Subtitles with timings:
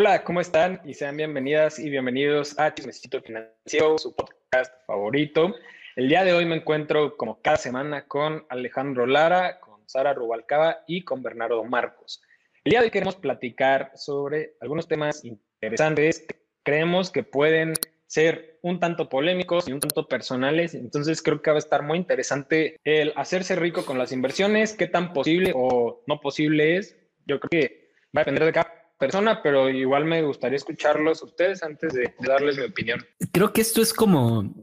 [0.00, 0.80] Hola, ¿cómo están?
[0.84, 5.56] Y sean bienvenidas y bienvenidos a Chismecito Financiero, su podcast favorito.
[5.96, 10.84] El día de hoy me encuentro, como cada semana, con Alejandro Lara, con Sara Rubalcaba
[10.86, 12.22] y con Bernardo Marcos.
[12.62, 17.74] El día de hoy queremos platicar sobre algunos temas interesantes que creemos que pueden
[18.06, 20.76] ser un tanto polémicos y un tanto personales.
[20.76, 24.86] Entonces creo que va a estar muy interesante el hacerse rico con las inversiones, qué
[24.86, 26.96] tan posible o no posible es.
[27.26, 31.62] Yo creo que va a depender de cada persona, pero igual me gustaría escucharlos ustedes
[31.62, 33.04] antes de, darles mi opinión.
[33.32, 34.54] Creo que esto es como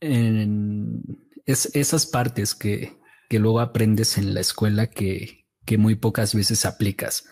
[0.00, 1.02] en
[1.46, 2.96] esas partes que,
[3.28, 7.28] que, luego aprendes en la escuela que, que muy pocas veces aplicas,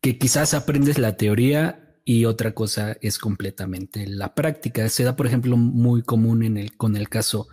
[0.00, 4.88] que quizás aprendes la teoría y otra cosa es completamente la práctica.
[4.88, 7.48] Se da, por ejemplo, muy común en el, con el caso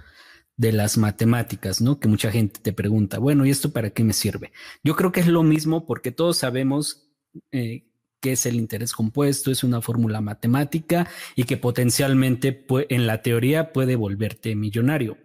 [0.55, 1.99] de las matemáticas, ¿no?
[1.99, 4.51] Que mucha gente te pregunta, bueno, ¿y esto para qué me sirve?
[4.83, 7.09] Yo creo que es lo mismo porque todos sabemos
[7.51, 7.87] eh,
[8.23, 13.73] qué es el interés compuesto, es una fórmula matemática y que potencialmente en la teoría
[13.73, 15.17] puede volverte millonario.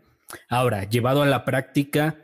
[0.48, 2.16] Ahora, llevado a la práctica,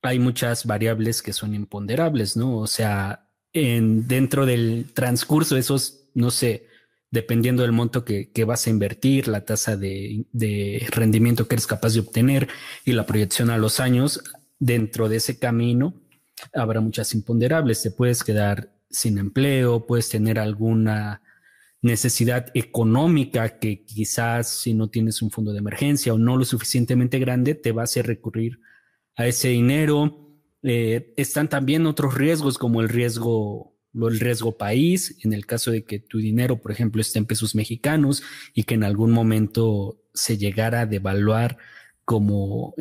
[0.00, 2.56] hay muchas variables que son imponderables, ¿no?
[2.56, 6.66] O sea, en, dentro del transcurso, esos, no sé,
[7.10, 11.92] dependiendo del monto que, vas a invertir, la tasa de, de, rendimiento que eres capaz
[11.92, 12.48] de obtener
[12.86, 14.24] y la proyección a los años,
[14.58, 15.92] dentro de ese camino
[16.54, 17.82] habrá muchas imponderables.
[17.82, 21.22] Te puedes quedar sin empleo, puedes tener alguna
[21.82, 27.18] necesidad económica que quizás si no tienes un fondo de emergencia o no lo suficientemente
[27.18, 28.60] grande, te va a hacer recurrir
[29.16, 30.30] a ese dinero.
[30.62, 35.84] Eh, están también otros riesgos como el riesgo, el riesgo país, en el caso de
[35.84, 38.22] que tu dinero, por ejemplo, esté en pesos mexicanos
[38.54, 41.58] y que en algún momento se llegara a devaluar
[42.04, 42.74] como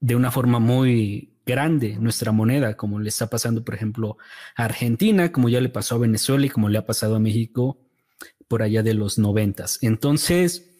[0.00, 4.16] de una forma muy grande nuestra moneda, como le está pasando, por ejemplo,
[4.56, 7.78] a Argentina, como ya le pasó a Venezuela y como le ha pasado a México
[8.48, 9.78] por allá de los noventas.
[9.80, 10.72] Entonces,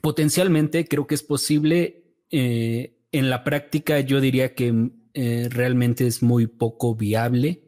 [0.00, 2.04] potencialmente creo que es posible.
[2.30, 7.62] Eh, en la práctica, yo diría que eh, realmente es muy poco viable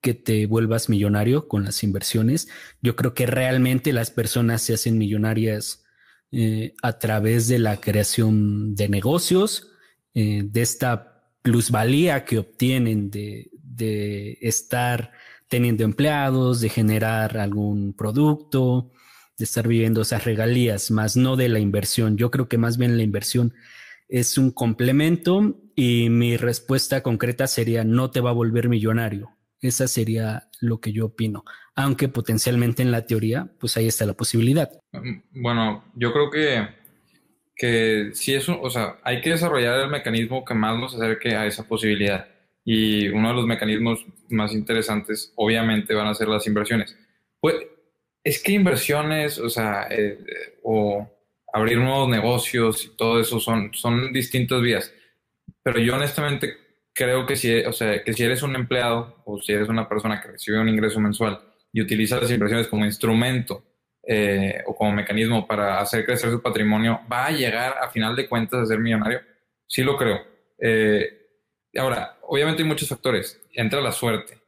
[0.00, 2.48] que te vuelvas millonario con las inversiones.
[2.80, 5.84] Yo creo que realmente las personas se hacen millonarias
[6.30, 9.72] eh, a través de la creación de negocios,
[10.14, 13.50] de esta plusvalía que obtienen de,
[14.40, 15.12] estar
[15.48, 18.90] teniendo empleados, de generar algún producto,
[19.38, 22.16] de estar viviendo esas regalías, más no de la inversión.
[22.16, 23.54] Yo creo que más bien la inversión
[24.08, 29.30] es un complemento y mi respuesta concreta sería no te va a volver millonario.
[29.60, 31.44] Esa sería lo que yo opino,
[31.74, 34.70] aunque potencialmente en la teoría, pues ahí está la posibilidad.
[35.32, 36.77] Bueno, yo creo que
[37.58, 41.44] que si eso, o sea, hay que desarrollar el mecanismo que más nos acerque a
[41.44, 42.28] esa posibilidad.
[42.64, 46.96] Y uno de los mecanismos más interesantes, obviamente, van a ser las inversiones.
[47.40, 47.56] Pues
[48.22, 50.18] es que inversiones, o sea, eh,
[50.62, 51.10] o
[51.52, 54.92] abrir nuevos negocios y todo eso son, son distintas vías.
[55.62, 56.56] Pero yo honestamente
[56.92, 60.20] creo que si, o sea, que si eres un empleado o si eres una persona
[60.20, 61.40] que recibe un ingreso mensual
[61.72, 63.64] y utiliza las inversiones como instrumento
[64.10, 68.26] eh, o como mecanismo para hacer crecer su patrimonio, va a llegar a final de
[68.26, 69.20] cuentas a ser millonario?
[69.66, 70.18] Sí lo creo.
[70.58, 71.06] Eh,
[71.76, 73.38] ahora, obviamente hay muchos factores.
[73.52, 74.38] Entra la suerte.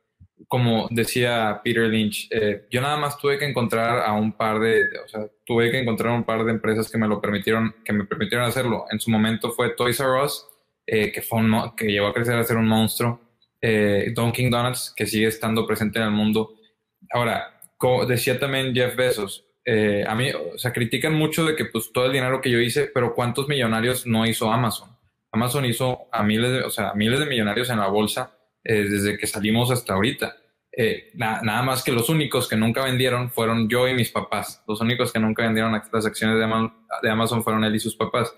[0.49, 4.82] Como decía Peter Lynch, eh, yo nada más tuve que encontrar a un par de,
[5.04, 8.06] o sea, tuve que encontrar un par de empresas que me lo permitieron, que me
[8.06, 8.87] permitieron hacerlo.
[8.91, 10.49] En su momento fue Toys R Us,
[10.87, 11.43] que, fue
[11.76, 13.20] que llegó a crecer a ser un monstruo.
[13.60, 16.54] Dunkin' Donuts, que sigue estando presente en el mundo.
[17.12, 21.64] Ahora, como decía también Jeff Bezos, eh, a mí, o sea, critican mucho de que
[21.64, 24.88] pues todo el dinero que yo hice, pero ¿cuántos millonarios no hizo Amazon?
[25.31, 29.16] Amazon hizo a miles de, o sea, miles de millonarios en la bolsa eh, desde
[29.16, 30.36] que salimos hasta ahorita.
[30.76, 34.60] Eh, nada más que los únicos que nunca vendieron fueron yo y mis papás.
[34.66, 38.34] Los únicos que nunca vendieron las acciones de, Amazon fueron él y sus papás.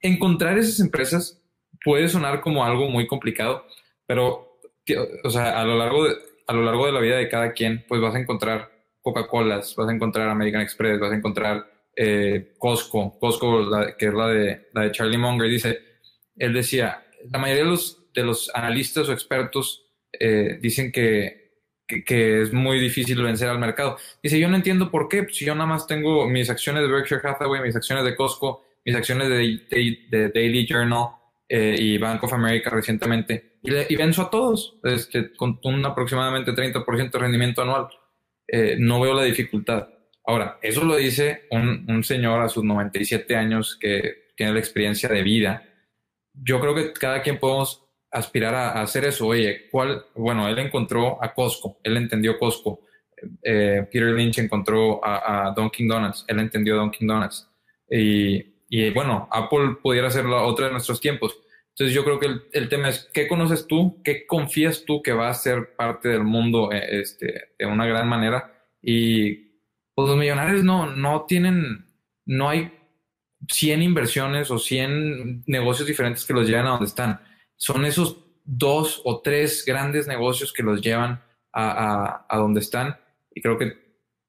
[0.00, 1.42] Encontrar esas empresas
[1.84, 3.66] puede sonar como algo muy complicado,
[4.06, 4.58] pero,
[5.24, 6.06] o sea, a lo largo
[6.46, 8.69] a lo largo de la vida de cada quien, pues vas a encontrar
[9.02, 11.66] Coca-Colas, vas a encontrar American Express, vas a encontrar
[11.96, 13.68] eh, Costco, Costco,
[13.98, 15.78] que es la de, la de Charlie Munger, dice,
[16.36, 21.52] él decía, la mayoría de los, de los analistas o expertos eh, dicen que,
[21.86, 23.96] que, es muy difícil vencer al mercado.
[24.22, 27.20] Dice, yo no entiendo por qué, si yo nada más tengo mis acciones de Berkshire
[27.22, 31.08] Hathaway, mis acciones de Costco, mis acciones de, Daily Journal
[31.48, 36.52] eh, y Bank of America recientemente, y, y venzo a todos este, con un aproximadamente
[36.52, 37.88] 30% de rendimiento anual.
[38.52, 39.88] Eh, no veo la dificultad.
[40.24, 45.22] Ahora, eso lo dice un, señor a sus 97 años que tiene la experiencia de
[45.22, 45.62] vida.
[46.34, 49.28] Yo creo que cada quien podemos aspirar a, hacer eso.
[49.28, 50.04] Oye, ¿cuál?
[50.16, 52.80] Bueno, él encontró a Costco, él entendió Costco.
[53.42, 57.48] eh, Peter Lynch encontró a, Dunkin' Donuts, él entendió Dunkin' Donuts.
[57.88, 61.38] Y, y, bueno, Apple pudiera ser la otra de nuestros tiempos.
[61.70, 64.02] Entonces yo creo que el, tema es, ¿qué conoces tú?
[64.02, 68.08] ¿Qué confías tú que va a ser parte del mundo eh, este, de una gran
[68.08, 68.52] manera?
[68.82, 69.50] Y
[69.94, 71.86] pues los millonarios no, no tienen,
[72.26, 72.72] no hay
[73.48, 77.20] 100 inversiones o 100 negocios diferentes que los llevan a donde están.
[77.56, 81.22] Son esos dos o tres grandes negocios que los llevan
[81.52, 82.96] a, a, donde están
[83.34, 83.76] y creo que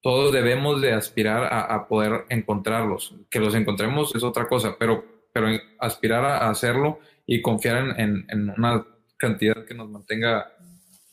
[0.00, 3.14] todos debemos de aspirar a, poder encontrarlos.
[3.30, 5.46] Que los encontremos es otra cosa, pero, pero
[5.78, 8.84] aspirar a hacerlo y confiar en, en, una
[9.16, 10.52] cantidad que nos mantenga,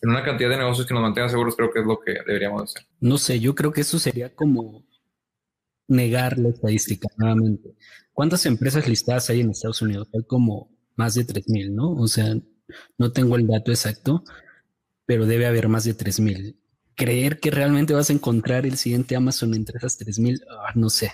[0.02, 2.64] en una cantidad de negocios que nos mantenga seguros, creo que es lo que deberíamos
[2.64, 2.88] hacer.
[3.00, 4.84] No sé, yo creo que eso sería como
[5.88, 7.76] negar la estadística nuevamente.
[8.14, 10.08] ¿Cuántas empresas listadas hay en Estados Unidos?
[10.14, 11.92] Hay como más de 3.000, ¿no?
[11.92, 12.36] O sea,
[12.98, 14.24] no tengo el dato exacto,
[15.06, 16.56] pero debe haber más de 3.000.
[16.96, 21.12] Creer que realmente vas a encontrar el siguiente Amazon entre esas 3.000, ah, no sé.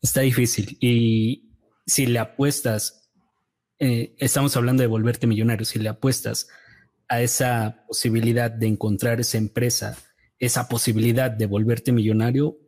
[0.00, 0.76] Está difícil.
[0.80, 1.52] Y
[1.86, 3.03] si le apuestas,
[3.78, 6.48] eh, estamos hablando de volverte millonario, si le apuestas
[7.08, 9.96] a esa posibilidad de encontrar esa empresa,
[10.38, 12.58] esa posibilidad de volverte millonario,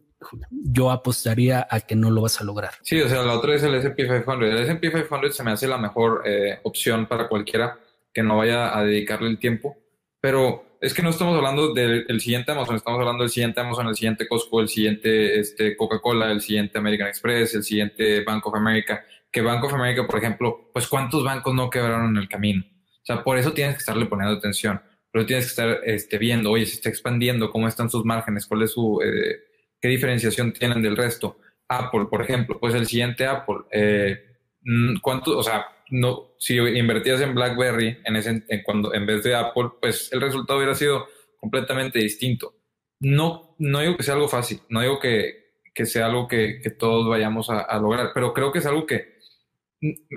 [0.51, 2.73] yo apostaría a que no lo vas a lograr.
[2.83, 4.43] Sí, o sea, la otra es el S&P 500.
[4.43, 7.79] El S&P 500 se me hace la mejor eh, opción para cualquiera
[8.13, 9.77] que no vaya a dedicarle el tiempo,
[10.21, 13.95] pero es que no estamos hablando del siguiente Amazon, estamos hablando del siguiente Amazon, el
[13.95, 19.05] siguiente Costco, el siguiente este, Coca-Cola, el siguiente American Express, el siguiente Bank of America,
[19.37, 22.65] que Bank of America, por ejemplo, pues cuántos bancos no quebraron en el camino.
[22.67, 24.81] O sea, por eso tienes que estarle poniendo atención,
[25.13, 28.63] pero tienes que estar este, viendo, oye, se está expandiendo, cómo están sus márgenes, cuál
[28.63, 28.99] es su...
[29.05, 29.41] Eh,
[29.79, 31.39] ¿Qué diferenciación tienen del resto?
[31.69, 37.21] Apple, por ejemplo, pues el siguiente Apple, eh, mm, ¿cuánto, o sea, no, si invertías
[37.21, 41.99] en BlackBerry en ese, cuando, en vez de Apple, pues el resultado hubiera sido completamente
[41.99, 42.55] distinto.
[43.01, 45.47] No, no digo que sea algo fácil, no digo que,
[45.77, 49.16] que sea algo que, todos vayamos a, lograr, pero creo que es algo que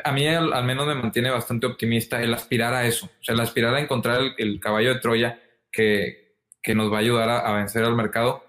[0.03, 3.41] a mí al, menos me mantiene bastante optimista el aspirar a eso, o sea, el
[3.41, 5.39] aspirar a encontrar el, caballo de Troya
[5.71, 8.43] que, que, nos va a ayudar a, vencer al mercado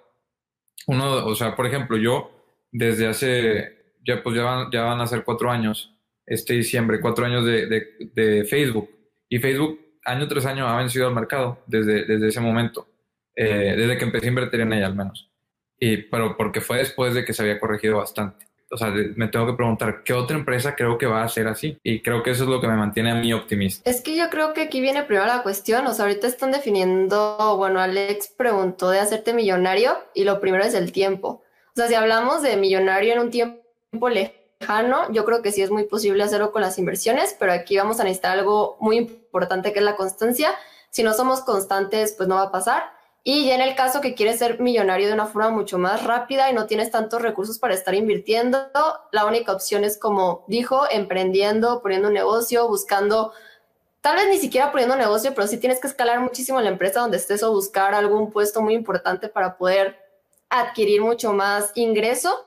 [0.87, 2.31] uno, o sea, por ejemplo, yo
[2.73, 5.95] desde hace, ya pues ya van, ya van a ser cuatro años,
[6.27, 7.67] este diciembre, cuatro años de,
[8.13, 8.91] de, Facebook.
[9.29, 12.89] Y Facebook año tras año ha vencido al mercado desde, desde ese momento,
[13.37, 15.31] eh, desde que empecé a invertir en ella al menos.
[15.79, 18.47] Y, pero porque fue después de que se había corregido bastante.
[18.71, 21.77] O sea, me tengo que preguntar, ¿qué otra empresa creo que va a ser así?
[21.83, 23.89] Y creo que eso es lo que me mantiene a mí optimista.
[23.91, 25.87] Es que yo creo que aquí viene primero la cuestión.
[25.87, 30.75] O sea, ahorita están definiendo, bueno, Alex preguntó de hacerte millonario y lo primero es
[30.75, 31.43] el tiempo.
[31.73, 35.71] O sea, si hablamos de millonario en un tiempo lejano, yo creo que sí es
[35.71, 39.79] muy posible hacerlo con las inversiones, pero aquí vamos a necesitar algo muy importante que
[39.81, 40.51] es la constancia.
[40.91, 43.00] Si no somos constantes, pues no va a pasar.
[43.23, 46.51] Y ya en el caso que quieres ser millonario de una forma mucho más rápida
[46.51, 48.67] y no tienes tantos recursos para estar invirtiendo,
[49.13, 53.33] la única opción es como dijo, emprendiendo, poniendo un negocio, buscando,
[54.01, 57.01] tal vez ni siquiera poniendo un negocio, pero sí tienes que escalar muchísimo la empresa
[57.01, 59.99] donde estés o buscar algún puesto muy importante para poder
[60.49, 62.47] adquirir mucho más ingreso.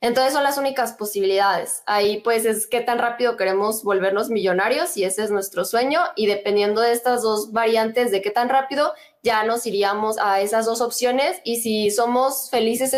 [0.00, 1.82] Entonces son las únicas posibilidades.
[1.86, 6.26] Ahí pues es qué tan rápido queremos volvernos millonarios y ese es nuestro sueño y
[6.26, 8.92] dependiendo de estas dos variantes de qué tan rápido
[9.22, 12.94] ya nos iríamos a esas dos opciones y si somos felices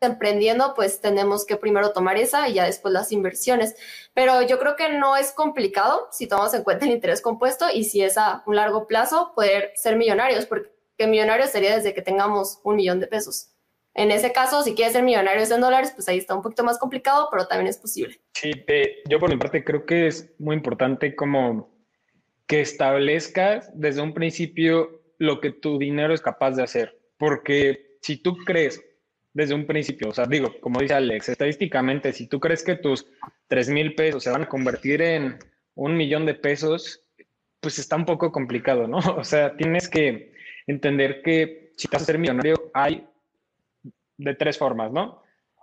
[0.00, 3.76] emprendiendo, pues tenemos que primero tomar esa y ya después las inversiones.
[4.14, 7.84] Pero yo creo que no es complicado si tomamos en cuenta el interés compuesto y
[7.84, 10.70] si es a un largo plazo poder ser millonarios, porque
[11.06, 13.50] millonarios sería desde que tengamos un millón de pesos.
[13.98, 16.78] En ese caso, si quieres ser millonario en dólares, pues ahí está un poquito más
[16.78, 18.20] complicado, pero también es posible.
[18.34, 18.52] Sí,
[19.08, 21.74] yo por mi parte creo que es muy importante como
[22.46, 27.00] que establezcas desde un principio lo que tu dinero es capaz de hacer.
[27.16, 28.84] Porque si tú crees
[29.32, 33.06] desde un principio, o sea, digo, como dice Alex, estadísticamente, si tú crees que tus
[33.48, 35.38] 3 mil pesos se van a convertir en
[35.74, 37.02] un millón de pesos,
[37.60, 38.98] pues está un poco complicado, ¿no?
[39.16, 40.34] O sea, tienes que
[40.66, 43.06] entender que si te vas a ser millonario, hay
[44.18, 45.22] de tres formas, ¿no?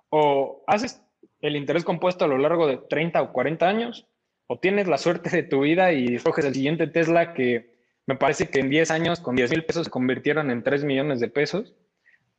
[0.09, 1.01] O haces
[1.41, 4.07] el interés compuesto a lo largo de 30 o 40 años,
[4.47, 7.73] o tienes la suerte de tu vida y escoges el siguiente Tesla que
[8.05, 11.19] me parece que en 10 años con 10 mil pesos se convirtieron en 3 millones
[11.19, 11.73] de pesos.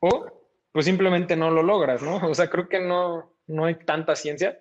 [0.00, 2.16] O pues simplemente no lo logras, ¿no?
[2.28, 4.58] O sea, creo que no, no hay tanta ciencia.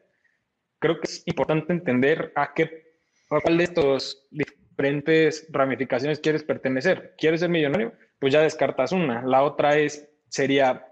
[0.79, 7.15] Creo que es importante entender a qué, a cuál de estos diferentes ramificaciones quieres pertenecer.
[7.17, 7.93] ¿Quieres ser millonario?
[8.19, 9.23] Pues ya descartas una.
[9.23, 10.85] La otra es, sería,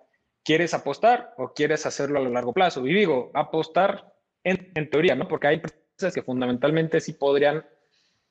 [0.43, 2.85] ¿quieres apostar o quieres hacerlo a lo largo plazo?
[2.87, 5.27] Y digo, apostar en, teoría, ¿no?
[5.27, 7.65] Porque hay empresas que fundamentalmente sí podrían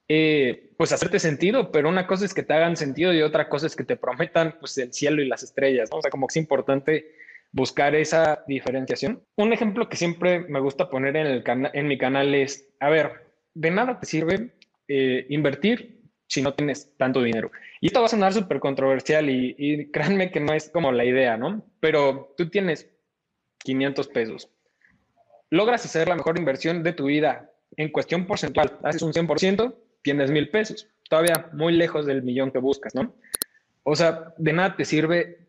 [0.08, 3.66] eh, pues hacerte sentido, pero una cosa es que te hagan sentido y otra cosa
[3.66, 5.88] es que te prometan pues el cielo y las estrellas.
[5.92, 7.14] O sea, como que es importante
[7.52, 9.22] buscar esa diferenciación.
[9.36, 13.30] Un ejemplo que siempre me gusta poner en, el en mi canal es, a ver,
[13.54, 14.52] de nada te sirve
[14.88, 15.99] eh, invertir
[16.30, 17.50] si no tienes tanto dinero.
[17.80, 21.04] Y esto va a sonar súper controversial y, y créanme que no es como la
[21.04, 21.64] idea, ¿no?
[21.80, 22.88] Pero tú tienes
[23.64, 24.48] 500 pesos.
[25.50, 28.78] Logras hacer la mejor inversión de tu vida en cuestión porcentual.
[28.84, 30.86] Haces un 100%, tienes mil pesos.
[31.08, 33.12] Todavía muy lejos del millón que buscas, ¿no?
[33.82, 35.48] O sea, de nada te sirve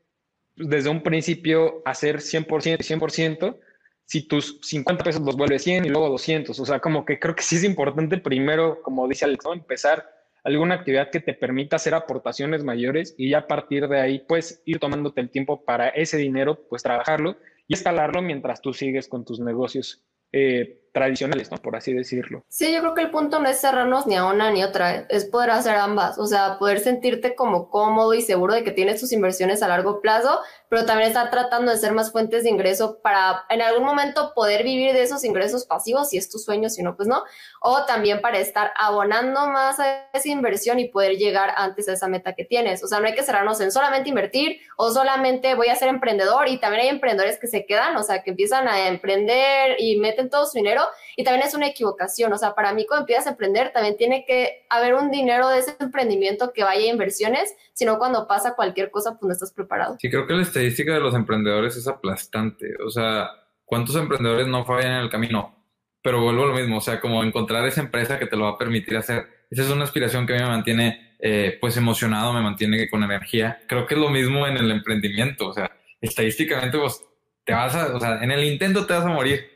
[0.55, 3.59] desde un principio hacer 100% y 100%
[4.05, 6.59] si tus 50 pesos los vuelves 100 y luego 200.
[6.59, 10.75] O sea, como que creo que sí es importante primero, como dice Alex, empezar alguna
[10.75, 14.79] actividad que te permita hacer aportaciones mayores y ya a partir de ahí, pues ir
[14.79, 19.39] tomándote el tiempo para ese dinero, pues trabajarlo y escalarlo mientras tú sigues con tus
[19.39, 20.03] negocios.
[20.31, 21.57] Eh, tradicionales, ¿no?
[21.57, 22.43] Por así decirlo.
[22.49, 25.05] Sí, yo creo que el punto no es cerrarnos ni a una ni a otra,
[25.09, 28.99] es poder hacer ambas, o sea, poder sentirte como cómodo y seguro de que tienes
[28.99, 32.99] tus inversiones a largo plazo, pero también estar tratando de ser más fuentes de ingreso
[33.01, 36.83] para en algún momento poder vivir de esos ingresos pasivos, si es tu sueño, si
[36.83, 37.23] no, pues no,
[37.61, 42.07] o también para estar abonando más a esa inversión y poder llegar antes a esa
[42.07, 42.83] meta que tienes.
[42.83, 46.47] O sea, no hay que cerrarnos en solamente invertir o solamente voy a ser emprendedor
[46.47, 50.29] y también hay emprendedores que se quedan, o sea, que empiezan a emprender y meten
[50.29, 50.80] todo su dinero
[51.15, 52.31] y también es una equivocación.
[52.33, 55.59] O sea, para mí cuando empiezas a emprender también tiene que haber un dinero de
[55.59, 59.97] ese emprendimiento que vaya a inversiones, sino cuando pasa cualquier cosa, pues no estás preparado.
[59.99, 62.75] Sí, creo que la estadística de los emprendedores es aplastante.
[62.85, 63.29] O sea,
[63.65, 65.55] ¿cuántos emprendedores no fallan en el camino?
[66.01, 68.51] Pero vuelvo a lo mismo, o sea, como encontrar esa empresa que te lo va
[68.51, 69.27] a permitir hacer.
[69.51, 73.03] Esa es una aspiración que a mí me mantiene eh, pues emocionado, me mantiene con
[73.03, 73.61] energía.
[73.67, 75.71] Creo que es lo mismo en el emprendimiento, o sea,
[76.01, 77.03] estadísticamente pues
[77.45, 79.50] te vas a, o sea, en el intento te vas a morir,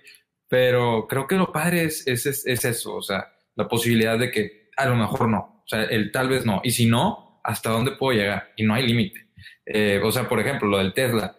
[0.48, 4.70] pero creo que lo padre es, es, es, eso, o sea, la posibilidad de que
[4.78, 6.62] a lo mejor no, o sea, el tal vez no.
[6.64, 8.52] Y si no, ¿hasta dónde puedo llegar?
[8.56, 9.28] Y no hay límite.
[9.66, 11.36] Eh, o sea, por ejemplo, lo del Tesla.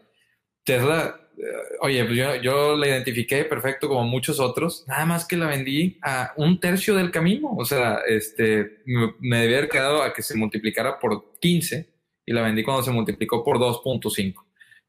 [0.65, 5.37] Tesla, eh, oye, pues yo, yo la identifiqué perfecto como muchos otros, nada más que
[5.37, 7.55] la vendí a un tercio del camino.
[7.57, 11.89] O sea, este, me, debía haber quedado a que se multiplicara por 15
[12.27, 14.46] y la vendí cuando se multiplicó por 2.5.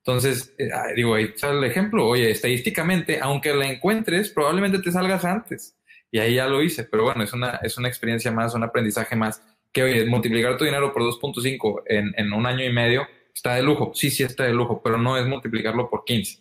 [0.08, 2.08] Entonces, eh, digo, ahí sale el ejemplo.
[2.08, 5.78] Oye, estadísticamente, aunque la encuentres, probablemente te salgas antes.
[6.10, 6.86] Y ahí ya lo hice.
[6.86, 9.44] Pero bueno, es una, es una experiencia más, un aprendizaje más.
[9.74, 13.64] Que, oye, multiplicar tu dinero por 2.5 en, en un año y medio está de
[13.64, 13.92] lujo.
[13.94, 16.40] Sí, sí está de lujo, pero no es multiplicarlo por 15.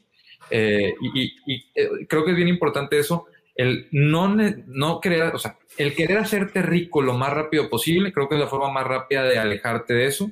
[0.50, 3.26] Eh, y, y, eh, creo que es bien importante eso.
[3.56, 8.28] El no, no querer, o sea, el querer hacerte rico lo más rápido posible, creo
[8.28, 10.30] que es la forma más rápida de alejarte de eso.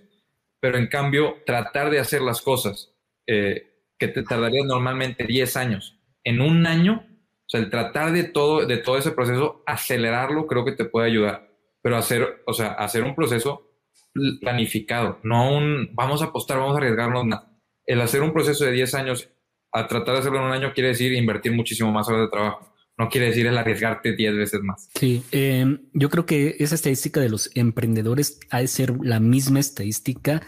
[0.60, 2.93] Pero en cambio, tratar de hacer las cosas
[3.26, 8.24] eh, que te tardaría normalmente 10 años, en un año, o sea, el tratar de
[8.24, 11.50] todo, de todo ese proceso, acelerarlo, creo que te puede ayudar.
[11.82, 13.70] Pero hacer, o sea, hacer un proceso
[14.40, 17.50] planificado, no un vamos a apostar, vamos a arriesgarnos nada.
[17.84, 19.28] El hacer un proceso de 10 años
[19.72, 22.72] a tratar de hacerlo en un año quiere decir invertir muchísimo más horas de trabajo.
[22.96, 24.88] No quiere decir el arriesgarte 10 veces más.
[24.94, 29.58] Sí, eh, yo creo que esa estadística de los emprendedores ha de ser la misma
[29.58, 30.42] estadística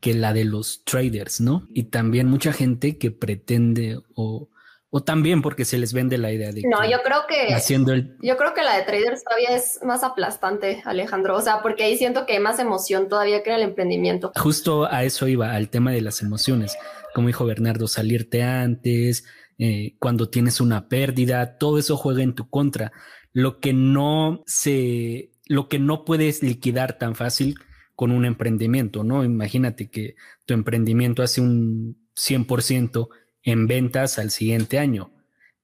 [0.00, 1.66] que la de los traders, ¿no?
[1.72, 4.48] Y también mucha gente que pretende o,
[4.90, 8.16] o también porque se les vende la idea de no yo creo que haciendo el
[8.22, 11.36] yo creo que la de traders todavía es más aplastante Alejandro.
[11.36, 14.32] O sea porque ahí siento que hay más emoción todavía que en el emprendimiento.
[14.36, 16.76] Justo a eso iba al tema de las emociones.
[17.14, 19.24] Como dijo Bernardo salirte antes
[19.58, 22.92] eh, cuando tienes una pérdida todo eso juega en tu contra.
[23.32, 27.56] Lo que no se lo que no puedes liquidar tan fácil
[27.98, 29.24] con un emprendimiento, ¿no?
[29.24, 30.14] Imagínate que
[30.46, 33.08] tu emprendimiento hace un 100%
[33.42, 35.10] en ventas al siguiente año.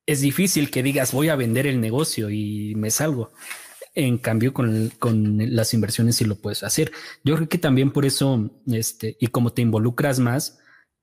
[0.05, 3.31] Es difícil que digas voy a vender el negocio y me salgo.
[3.95, 6.91] En cambio, con, con las inversiones sí lo puedes hacer.
[7.23, 10.59] Yo creo que también por eso, este, y como te involucras más,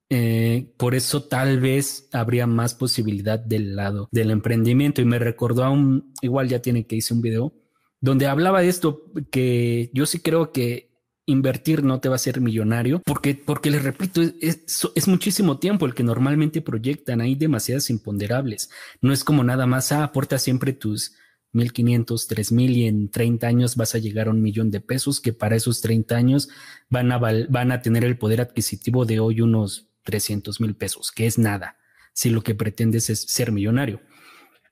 [0.09, 5.01] eh, por eso tal vez habría más posibilidad del lado del emprendimiento.
[5.01, 7.53] Y me recordó a un, igual ya tiene que hice un video,
[8.01, 10.90] donde hablaba de esto, que yo sí creo que
[11.25, 15.93] invertir no te va a ser millonario, porque, porque les repito, es, muchísimo tiempo el
[15.93, 18.69] que normalmente proyectan, hay demasiadas imponderables.
[19.01, 21.13] No es como nada más, ah, aporta siempre tus
[21.53, 25.33] 1500, 3000 y en 30 años vas a llegar a un millón de pesos, que
[25.33, 26.49] para esos 30 años
[26.89, 31.27] van a, van a tener el poder adquisitivo de hoy unos 300 mil pesos, que
[31.27, 31.77] es nada,
[32.13, 34.01] si lo que pretendes es ser millonario.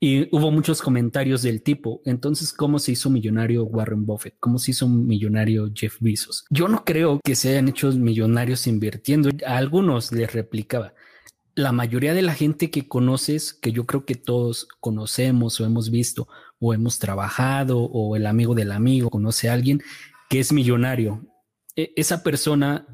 [0.02, 4.36] Y hubo muchos comentarios del tipo, entonces, ¿cómo se hizo millonario Warren Buffett?
[4.40, 6.46] ¿Cómo se hizo millonario Jeff Bezos?
[6.50, 9.30] Yo no creo que se hayan hecho millonarios invirtiendo.
[9.46, 10.94] A algunos les replicaba.
[11.54, 15.92] La mayoría de la gente que conoces, que yo creo que todos conocemos o hemos
[15.92, 16.30] visto
[16.60, 19.82] o hemos trabajado o el amigo del amigo conoce a alguien
[20.30, 21.26] que es millonario.
[21.76, 22.88] E, esa persona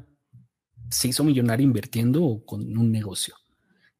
[0.90, 3.36] se hizo millonario invirtiendo o con un negocio.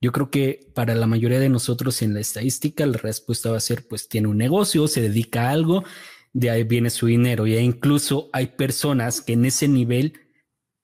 [0.00, 3.60] Yo creo que para la mayoría de nosotros en la estadística la respuesta va a
[3.60, 5.84] ser pues tiene un negocio, se dedica a algo,
[6.32, 10.20] de ahí viene su dinero y incluso hay personas que en ese nivel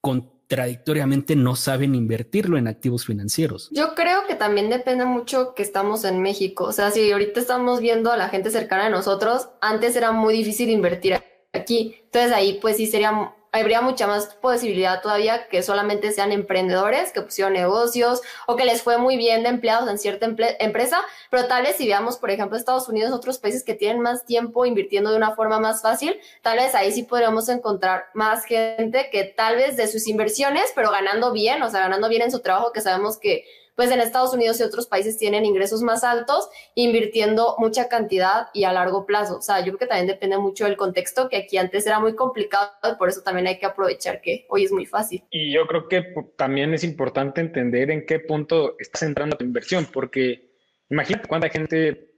[0.01, 3.69] contradictoriamente no saben invertirlo en activos financieros.
[3.71, 6.65] Yo creo que también depende mucho que estamos en México.
[6.65, 10.35] O sea, si ahorita estamos viendo a la gente cercana a nosotros, antes era muy
[10.35, 11.97] difícil invertir aquí.
[12.05, 17.21] Entonces ahí pues sí sería habría mucha más posibilidad todavía que solamente sean emprendedores que
[17.21, 20.27] pusieron negocios o que les fue muy bien de empleados en cierta
[20.59, 24.25] empresa, pero tal vez si veamos, por ejemplo, Estados Unidos, otros países que tienen más
[24.25, 29.11] tiempo invirtiendo de una forma más fácil, tal vez ahí sí podríamos encontrar más gente
[29.13, 32.41] que tal vez de sus inversiones, pero ganando bien, o sea, ganando bien en su
[32.41, 33.45] trabajo, que sabemos que
[33.75, 38.65] pues en Estados Unidos y otros países tienen ingresos más altos, invirtiendo mucha cantidad y
[38.65, 39.39] a largo plazo.
[39.39, 42.15] O sea, yo creo que también depende mucho del contexto, que aquí antes era muy
[42.15, 45.25] complicado por eso también hay que aprovechar que hoy es muy fácil.
[45.31, 46.03] Y yo creo que
[46.37, 50.53] también es importante entender en qué punto estás entrando tu inversión, porque
[50.91, 52.13] imagínate cuánta gente,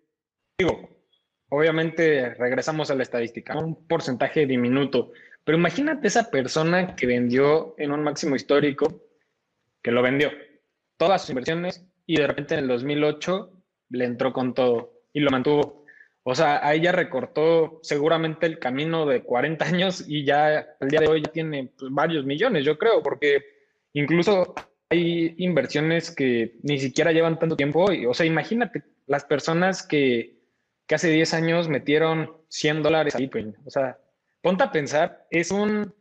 [0.58, 0.88] digo,
[1.50, 5.12] obviamente regresamos a la estadística, un porcentaje diminuto,
[5.44, 9.02] pero imagínate esa persona que vendió en un máximo histórico,
[9.82, 10.30] que lo vendió
[11.04, 13.50] todas sus inversiones y de repente en el 2008
[13.90, 15.84] le entró con todo y lo mantuvo.
[16.22, 21.00] O sea, ahí ya recortó seguramente el camino de 40 años y ya el día
[21.00, 23.42] de hoy ya tiene pues, varios millones, yo creo, porque
[23.92, 24.54] incluso
[24.88, 27.84] hay inversiones que ni siquiera llevan tanto tiempo.
[28.08, 30.38] o sea, imagínate las personas que,
[30.86, 33.54] que hace 10 años metieron 100 dólares a Bitcoin.
[33.66, 33.98] O sea,
[34.40, 35.92] ponte a pensar, es un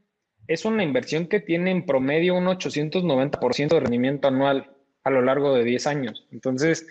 [0.48, 4.73] es una inversión que tiene en promedio un 890% de rendimiento anual
[5.04, 6.28] a lo largo de 10 años.
[6.32, 6.88] Entonces,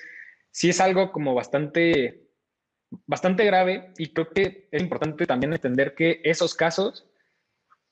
[0.50, 2.28] sí es algo como bastante,
[3.06, 7.06] bastante grave y creo que es importante también entender que esos casos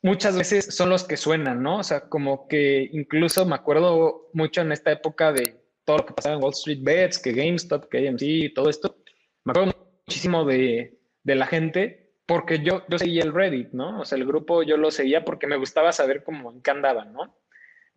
[0.03, 1.79] muchas veces son los que suenan, ¿no?
[1.79, 6.15] O sea, como que incluso me acuerdo mucho en esta época de todo lo que
[6.15, 8.97] pasaba en Wall Street Bets, que GameStop, que AMC y todo esto.
[9.45, 9.75] Me acuerdo
[10.07, 14.01] muchísimo de, de la gente porque yo, yo seguía el Reddit, ¿no?
[14.01, 17.13] O sea, el grupo yo lo seguía porque me gustaba saber cómo en qué andaban,
[17.13, 17.35] ¿no?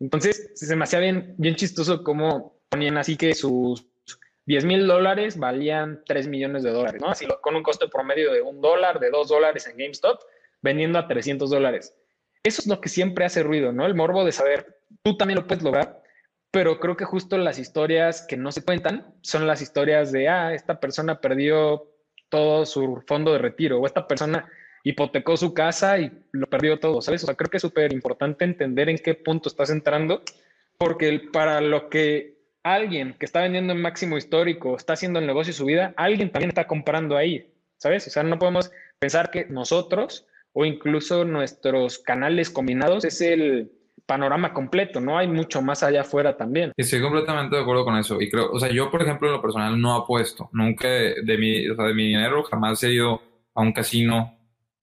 [0.00, 3.86] Entonces, se me hacía bien, bien chistoso cómo ponían así que sus
[4.46, 7.08] 10 mil dólares valían 3 millones de dólares, ¿no?
[7.08, 10.20] Así con un costo promedio de un dólar, de dos dólares en GameStop,
[10.60, 11.94] vendiendo a 300 dólares.
[12.42, 13.86] Eso es lo que siempre hace ruido, ¿no?
[13.86, 16.02] El morbo de saber, tú también lo puedes lograr,
[16.50, 20.52] pero creo que justo las historias que no se cuentan son las historias de, ah,
[20.52, 21.90] esta persona perdió
[22.28, 24.50] todo su fondo de retiro, o esta persona
[24.84, 27.24] hipotecó su casa y lo perdió todo, ¿sabes?
[27.24, 30.22] O sea, creo que es súper importante entender en qué punto estás entrando,
[30.78, 35.52] porque para lo que alguien que está vendiendo en máximo histórico está haciendo el negocio
[35.52, 38.06] de su vida, alguien también está comprando ahí, ¿sabes?
[38.06, 43.72] O sea, no podemos pensar que nosotros o incluso nuestros canales combinados es el
[44.06, 45.16] panorama completo, ¿no?
[45.16, 46.72] Hay mucho más allá afuera también.
[46.76, 48.20] Estoy completamente de acuerdo con eso.
[48.20, 50.50] Y creo, o sea, yo, por ejemplo, en lo personal no apuesto.
[50.52, 53.22] Nunca de mi, o sea, de mi dinero jamás he ido
[53.54, 54.33] a un casino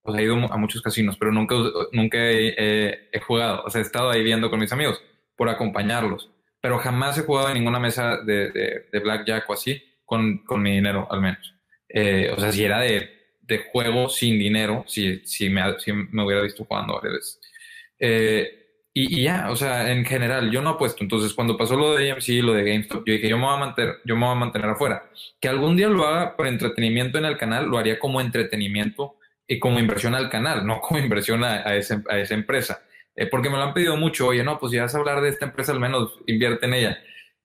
[0.03, 1.55] pues he ido a muchos casinos, pero nunca,
[1.91, 3.63] nunca he, jugado.
[3.65, 5.01] O sea, he estado ahí viendo con mis amigos
[5.35, 8.51] por acompañarlos, pero jamás he jugado en ninguna mesa de,
[8.91, 11.55] de, blackjack o así con, con, mi dinero, al menos.
[11.87, 13.09] Eh, o sea, si era de,
[13.41, 17.39] de juego sin dinero, si, si, me, si me hubiera visto jugando varias veces.
[17.99, 18.57] Eh,
[18.93, 21.03] y, y, ya, o sea, en general, yo no apuesto.
[21.03, 23.55] Entonces, cuando pasó lo de AMC y lo de GameStop, yo dije, yo me voy
[23.55, 25.09] a mantener, yo me voy a mantener afuera.
[25.39, 29.15] Que algún día lo haga por entretenimiento en el canal, lo haría como entretenimiento
[29.51, 32.83] y como inversión al canal, no como inversión a, a, esa, a esa, empresa.
[33.13, 35.27] Eh, porque me lo han pedido mucho, oye, no, pues si vas a hablar de
[35.27, 36.97] esta empresa, al menos invierte en ella.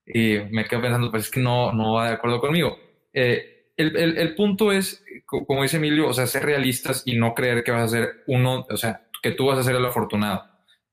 [0.07, 2.79] Y me quedo pensando, pues es que no, no va de acuerdo conmigo.
[3.13, 7.35] Eh, el, el, el, punto es, como dice Emilio, o sea, ser realistas y no
[7.35, 10.45] creer que vas a ser uno, o sea, que tú vas a ser el afortunado.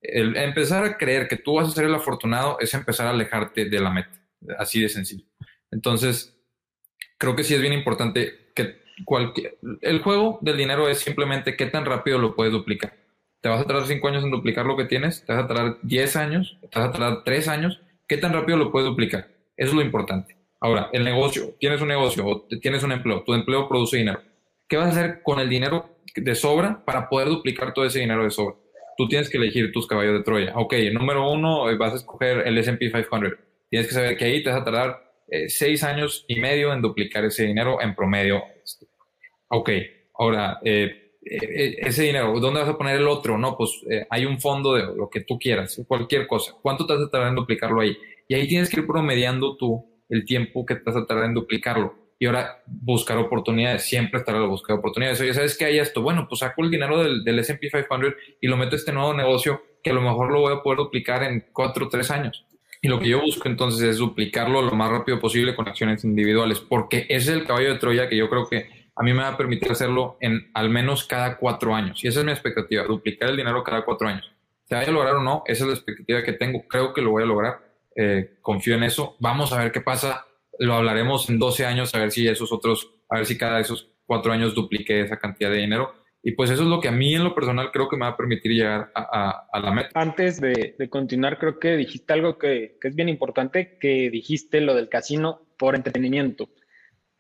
[0.02, 3.65] El empezar a creer que tú vas a ser el afortunado es empezar a alejarte
[3.65, 4.19] de la meta,
[4.58, 5.28] así de sencillo.
[5.69, 6.43] Entonces,
[7.19, 8.43] creo que sí es bien importante
[9.06, 12.94] cualquier, el juego del dinero es simplemente qué tan rápido lo puedes duplicar.
[13.42, 15.78] Te vas a tardar 5 años en duplicar lo que tienes, te vas a tardar
[15.82, 19.28] 10 años, te vas a tardar 3 años, qué tan rápido lo puedes duplicar.
[19.58, 20.38] Eso es lo importante.
[20.60, 24.22] Ahora, el negocio, tienes un negocio o tienes un empleo, tu empleo produce dinero.
[24.68, 28.24] ¿Qué vas a hacer con el dinero de sobra para poder duplicar todo ese dinero
[28.24, 28.56] de sobra?
[28.98, 30.54] Tú tienes que elegir tus caballos de Troya.
[30.56, 33.34] Ok, número uno, eh, vas a escoger el SP 500.
[33.70, 36.82] Tienes que saber que ahí te vas a tardar eh, seis años y medio en
[36.82, 38.44] duplicar ese dinero en promedio.
[39.56, 39.70] Ok,
[40.16, 43.38] ahora, eh, eh, ese dinero, ¿dónde vas a poner el otro?
[43.38, 46.56] No, pues hay un fondo de lo que tú quieras, cualquier cosa.
[46.60, 47.96] ¿Cuánto te vas a tardar en duplicarlo ahí?
[48.28, 51.36] Y ahí tienes que ir promediando tú el tiempo que te vas a tardar en
[51.36, 52.02] duplicarlo.
[52.20, 55.20] y ahora buscar oportunidades, siempre estar a la búsqueda de oportunidades.
[55.20, 56.02] Oye, ¿sabes qué hay esto?
[56.02, 59.13] Bueno, pues saco el dinero del, del S&P 500 y lo meto a este nuevo
[59.13, 62.46] negocio que a lo mejor lo voy a poder duplicar en cuatro o tres años.
[62.82, 66.60] Y lo que yo busco entonces es duplicarlo lo más rápido posible con acciones individuales,
[66.60, 69.30] porque ese es el caballo de Troya que yo creo que a mí me va
[69.30, 72.04] a permitir hacerlo en al menos cada cuatro años.
[72.04, 74.32] Y esa es mi expectativa, duplicar el dinero cada cuatro años.
[74.66, 76.68] Se vaya a lograr o no, esa es la expectativa que tengo.
[76.68, 77.60] Creo que lo voy a lograr.
[77.96, 79.16] Eh, confío en eso.
[79.20, 80.26] Vamos a ver qué pasa.
[80.60, 83.90] Lo hablaremos en 12 años, a ver si esos otros, a ver si cada esos
[84.06, 85.94] cuatro años duplique esa cantidad de dinero.
[86.26, 88.12] Y pues eso es lo que a mí en lo personal creo que me va
[88.12, 89.90] a permitir llegar a, la meta.
[89.94, 94.74] Antes de, continuar, creo que dijiste algo que, que, es bien importante, que dijiste lo
[94.74, 96.48] del casino por entretenimiento,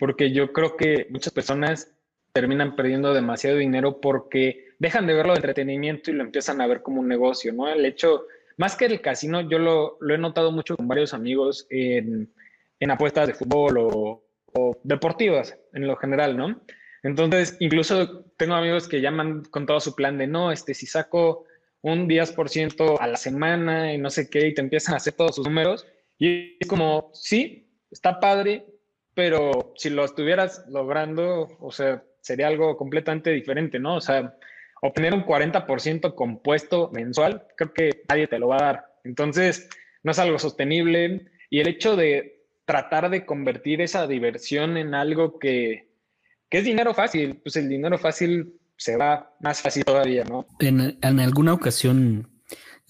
[0.03, 1.95] porque yo creo que muchas personas
[2.33, 6.81] terminan perdiendo demasiado dinero porque dejan de verlo de entretenimiento y lo empiezan a ver
[6.81, 7.69] como un negocio, ¿no?
[7.69, 8.25] El hecho,
[8.57, 12.33] más que el casino, yo lo, lo he notado mucho con varios amigos en,
[12.81, 16.61] en apuestas de fútbol o, o deportivas en lo general, ¿no?
[17.01, 21.45] Entonces, incluso tengo amigos que llaman con todo su plan de, no, este, si saco
[21.79, 25.37] un 10% a la semana y no sé qué, y te empiezan a hacer todos
[25.37, 25.87] sus números.
[26.19, 28.65] Y es como, sí, está padre,
[29.13, 33.95] pero si lo estuvieras logrando, o sea, sería algo completamente diferente, ¿no?
[33.95, 34.35] O sea,
[34.81, 38.85] obtener un 40% compuesto mensual, creo que nadie te lo va a dar.
[39.03, 39.69] Entonces,
[40.03, 41.27] no es algo sostenible.
[41.49, 45.93] Y el hecho de tratar de convertir esa diversión en algo que,
[46.53, 47.37] ¿Qué es dinero fácil?
[47.37, 50.45] Pues el dinero fácil se va más fácil todavía, ¿no?
[50.59, 52.29] En, alguna ocasión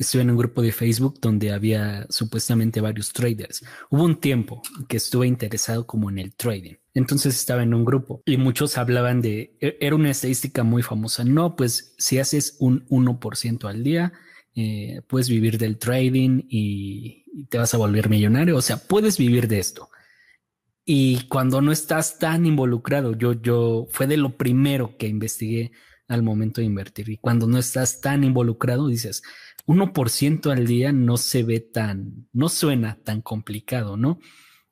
[0.04, 3.66] estuve en un grupo de Facebook donde había supuestamente varios traders.
[3.90, 6.76] Hubo un tiempo que estuve interesado como en el trading.
[6.94, 11.24] Entonces estaba en un grupo y muchos hablaban de, e, era una estadística muy famosa.
[11.24, 14.14] No, pues si haces un 1% al día,
[14.56, 18.56] eh, puedes vivir del trading y te vas a volver millonario.
[18.56, 19.90] O sea, puedes vivir de esto.
[20.86, 25.72] Y cuando no estás tan involucrado, yo, yo fue de lo primero que investigué
[26.08, 27.10] al momento de invertir.
[27.10, 29.24] Y cuando no estás tan involucrado, dices,
[29.66, 34.20] 1% al día no se ve tan, no suena tan complicado, ¿no?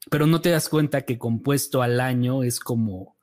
[0.09, 3.17] Pero no te das cuenta que compuesto al año es como,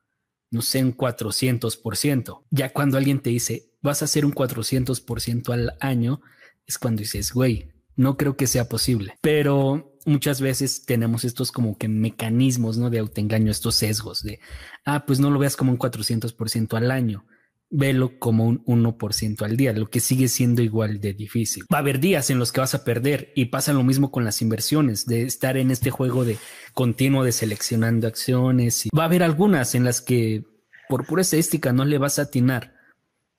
[0.51, 2.45] no sé, un 400%.
[2.51, 6.21] Ya cuando alguien te dice, vas a hacer un 400% al año,
[6.67, 9.17] es cuando dices, güey, no creo que sea posible.
[9.21, 12.91] Pero muchas veces tenemos estos como que mecanismos, ¿no?
[12.91, 14.41] De autoengaño, estos sesgos de,
[14.85, 17.27] ah, pues no lo veas como un 400% al año,
[17.71, 21.65] velo como un 1% al día, lo que sigue siendo igual de difícil.
[21.73, 24.25] Va a haber días en los que vas a perder y pasa lo mismo con
[24.25, 26.39] las inversiones, de estar en este juego de
[26.73, 28.89] continuo de seleccionando acciones.
[28.97, 30.45] Va a haber algunas en las que
[30.89, 32.75] por pura estadística no le vas a atinar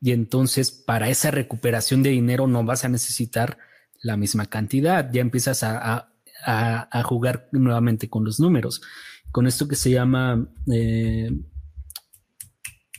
[0.02, 3.58] y entonces para esa recuperación de dinero no vas a necesitar
[4.02, 6.14] la misma cantidad, ya empiezas a,
[6.46, 8.82] a, jugar nuevamente con los números.
[9.32, 11.30] Con esto que se llama, eh,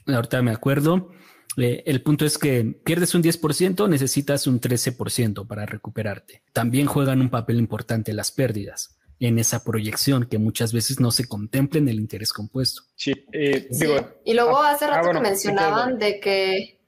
[0.07, 1.11] ahorita me acuerdo,
[1.57, 6.43] eh, el punto es que pierdes un 10%, necesitas un 13% para recuperarte.
[6.53, 11.29] También juegan un papel importante las pérdidas en esa proyección que muchas veces no se
[11.29, 12.83] contempla en el interés compuesto.
[12.95, 13.69] Sí, eh,
[14.25, 16.81] y luego ah, hace rato ah, que mencionaban de que,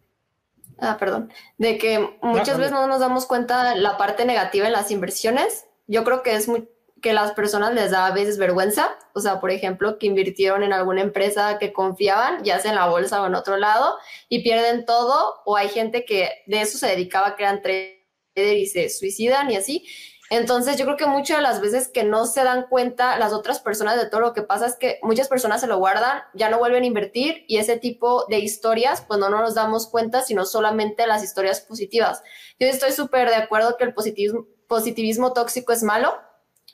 [0.78, 4.90] ah, perdón, de que muchas veces no nos damos cuenta la parte negativa en las
[4.90, 6.68] inversiones yo creo que es muy,
[7.02, 10.72] que las personas les da a veces vergüenza, o sea, por ejemplo, que invirtieron en
[10.72, 14.86] alguna empresa que confiaban, ya sea en la bolsa o en otro lado, y pierden
[14.86, 19.50] todo, o hay gente que de eso se dedicaba a crear trader y se suicidan
[19.50, 19.84] y así.
[20.30, 23.60] Entonces, yo creo que muchas de las veces que no se dan cuenta las otras
[23.60, 26.58] personas de todo lo que pasa es que muchas personas se lo guardan, ya no
[26.58, 31.06] vuelven a invertir y ese tipo de historias, pues no nos damos cuenta, sino solamente
[31.06, 32.22] las historias positivas.
[32.58, 36.14] Yo estoy súper de acuerdo que el positivismo tóxico es malo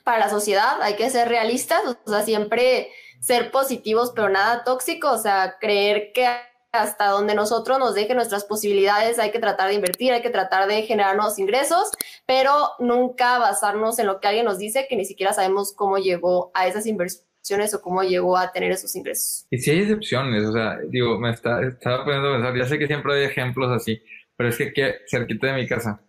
[0.03, 5.11] para la sociedad, hay que ser realistas, o sea, siempre ser positivos, pero nada tóxico,
[5.11, 6.27] o sea, creer que
[6.71, 10.67] hasta donde nosotros nos dejen nuestras posibilidades hay que tratar de invertir, hay que tratar
[10.67, 11.91] de generar nuevos ingresos,
[12.25, 16.51] pero nunca basarnos en lo que alguien nos dice que ni siquiera sabemos cómo llegó
[16.53, 19.47] a esas inversiones o cómo llegó a tener esos ingresos.
[19.49, 22.77] Y si hay excepciones, o sea, digo, me está, estaba poniendo a pensar, ya sé
[22.77, 24.01] que siempre hay ejemplos así,
[24.35, 26.01] pero es que aquí cerquita de mi casa,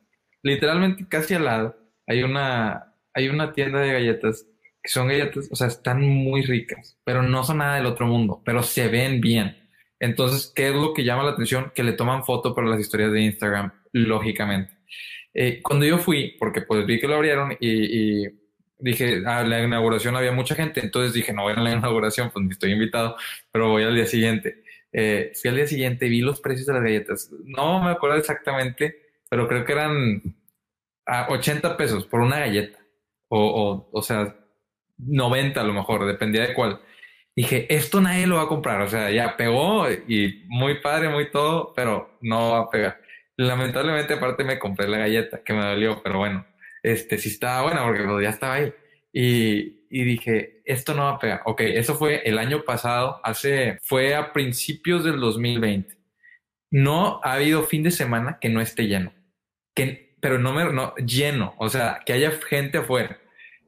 [0.42, 1.76] literalmente casi al lado,
[2.06, 4.46] hay una, hay una tienda de galletas
[4.82, 8.42] que son galletas, o sea, están muy ricas, pero no son nada del otro mundo,
[8.44, 9.56] pero se ven bien.
[9.98, 11.72] Entonces, ¿qué es lo que llama la atención?
[11.74, 14.72] Que le toman foto para las historias de Instagram, lógicamente.
[15.34, 18.26] Eh, cuando yo fui, porque pues vi que lo abrieron y,
[18.78, 22.44] dije, a la inauguración había mucha gente, entonces dije, no voy a la inauguración, pues
[22.44, 23.16] ni estoy invitado,
[23.52, 24.64] pero voy al día siguiente.
[24.92, 27.30] Eh, fui al día siguiente, vi los precios de las galletas.
[27.44, 30.22] No me acuerdo exactamente, pero creo que eran
[31.06, 32.78] a 80 pesos por una galleta.
[33.30, 34.36] O, o, o sea,
[34.98, 36.80] 90 a lo mejor, dependía de cuál.
[37.36, 38.82] Dije, esto nadie lo va a comprar.
[38.82, 43.00] O sea, ya pegó y muy padre, muy todo, pero no va a pegar.
[43.36, 46.46] Lamentablemente, aparte me compré la galleta que me dolió, pero bueno,
[46.82, 48.72] este sí estaba buena porque pues, ya estaba ahí.
[49.12, 51.42] Y, y dije, esto no va a pegar.
[51.46, 55.96] Ok, eso fue el año pasado, hace, fue a principios del 2020.
[56.70, 59.12] No ha habido fin de semana que no esté lleno.
[59.74, 61.54] Que, pero no me, no, lleno.
[61.58, 63.19] O sea, que haya gente afuera,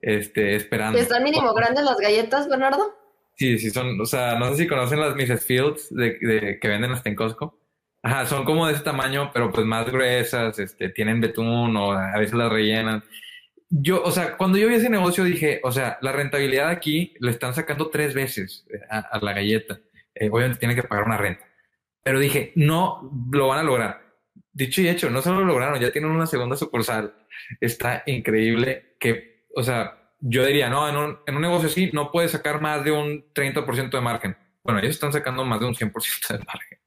[0.02, 0.98] este, esperando.
[0.98, 2.94] ¿Están mínimo grandes las galletas, Bernardo?
[3.36, 5.46] Sí, sí, son, o sea, no sé si conocen las Mrs.
[5.46, 7.58] Fields de, de, que venden hasta en Costco.
[8.02, 12.18] Ajá, son como de ese tamaño, pero pues más gruesas, este, tienen betún o a
[12.18, 13.02] veces las rellenan
[13.74, 17.30] yo, o sea, cuando yo vi ese negocio dije, o sea, la rentabilidad aquí lo
[17.30, 19.80] están sacando tres veces eh, a, la galleta.
[20.14, 21.46] Eh, obviamente tiene que pagar una renta.
[22.04, 24.02] Pero dije, no lo van a lograr.
[24.52, 27.14] Dicho y hecho, no solo lo lograron, ya tienen una segunda sucursal.
[27.62, 32.10] Está increíble que, o sea, yo diría, no, en un, en un negocio así no
[32.10, 34.36] puedes sacar más de un 30% de margen.
[34.62, 36.78] Bueno, ellos están sacando más de un 100% de margen.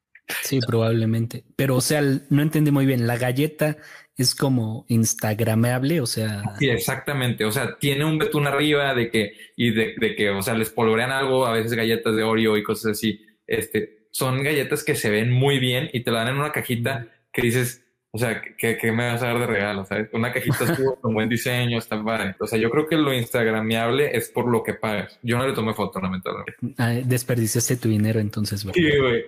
[0.41, 1.43] Sí, probablemente.
[1.56, 3.06] Pero, o sea, no entendí muy bien.
[3.06, 3.78] La galleta
[4.17, 6.43] es como instagramable, o sea.
[6.58, 7.45] Sí, exactamente.
[7.45, 11.12] O sea, tiene un betún arriba de que, y de, que, o sea, les polvorean
[11.12, 13.25] algo, a veces galletas de Oreo y cosas así.
[13.45, 17.08] Este, son galletas que se ven muy bien y te la dan en una cajita
[17.32, 17.85] que dices,
[18.15, 19.84] o sea, ¿qué, me vas a dar de regalo?
[19.84, 20.08] ¿Sabes?
[20.13, 20.56] Una cajita
[21.01, 22.34] con buen diseño, está padre.
[22.39, 25.19] O sea, yo creo que lo instagramiable es por lo que pagas.
[25.21, 26.56] Yo no le tomé foto, lamentablemente.
[26.78, 28.80] Ah, desperdiciaste tu dinero entonces, ¿verdad?
[28.82, 29.25] Sí, güey.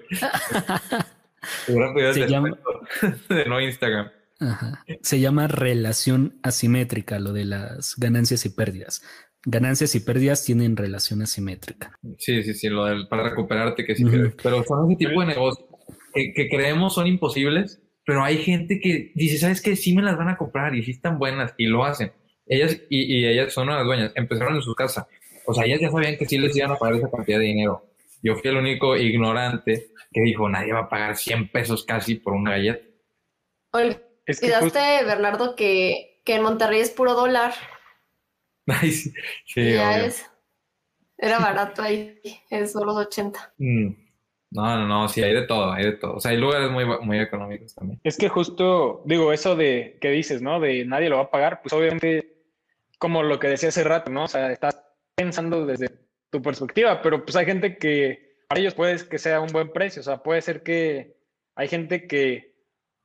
[2.13, 2.57] Se llama...
[3.29, 4.09] de no Instagram.
[5.01, 9.03] Se llama relación asimétrica, lo de las ganancias y pérdidas.
[9.43, 11.91] Ganancias y pérdidas tienen relación asimétrica.
[12.19, 14.05] Sí, sí, sí, lo del para recuperarte que sí,
[14.41, 15.67] pero son ese tipo de negocios
[16.35, 19.75] que, creemos son imposibles, pero hay gente que dice, ¿sabes qué?
[19.75, 22.13] Sí me las van a comprar y sí están buenas y lo hacen.
[22.45, 25.09] Ellas y, ellas son las dueñas, empezaron en su casa.
[25.45, 27.85] O sea, ellas ya sabían que sí les iban a pagar esa cantidad de dinero.
[28.23, 32.31] Yo fui el único ignorante que dijo, nadie va a pagar 100 pesos casi por
[32.31, 32.85] una galleta.
[34.25, 37.55] Es Bernardo, que, en Monterrey es puro dólar.
[38.67, 39.11] Ay, sí,
[39.53, 40.25] ya es.
[41.17, 43.53] Era barato ahí, es solo los 80.
[43.57, 44.06] Mm.
[44.51, 46.15] No, no, no, sí, hay de todo, hay de todo.
[46.15, 47.99] O sea, hay lugares muy, muy económicos también.
[48.03, 50.59] Es que justo, digo, eso de que dices, ¿no?
[50.59, 52.43] De nadie lo va a pagar, pues obviamente,
[52.97, 54.23] como lo que decía hace rato, ¿no?
[54.23, 54.83] O sea, estás
[55.15, 55.89] pensando desde
[56.29, 60.01] tu perspectiva, pero pues hay gente que para ellos puede que sea un buen precio,
[60.01, 61.17] o sea, puede ser que
[61.55, 62.55] hay gente que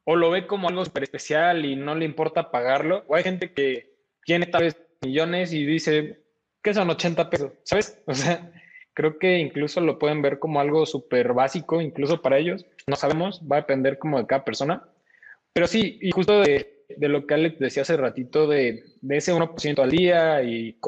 [0.04, 3.52] o lo ve como algo súper especial y no le importa pagarlo, o hay gente
[3.52, 6.22] que tiene tal vez millones y dice,
[6.62, 7.52] ¿qué son 80 pesos?
[7.64, 8.02] ¿Sabes?
[8.06, 8.52] O sea,
[8.94, 12.66] creo que incluso lo pueden ver como algo súper básico, incluso para ellos.
[12.86, 14.82] No sabemos, va a depender como de cada persona.
[15.52, 19.90] Pero sí, y justo de, lo que Alex decía hace ratito, de, ese 1% al
[19.90, 20.78] día y,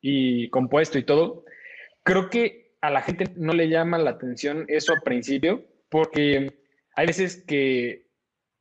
[0.00, 1.44] y compuesto y todo,
[2.02, 6.58] creo que a la gente no le llama la atención eso al principio, porque
[6.96, 8.06] hay veces que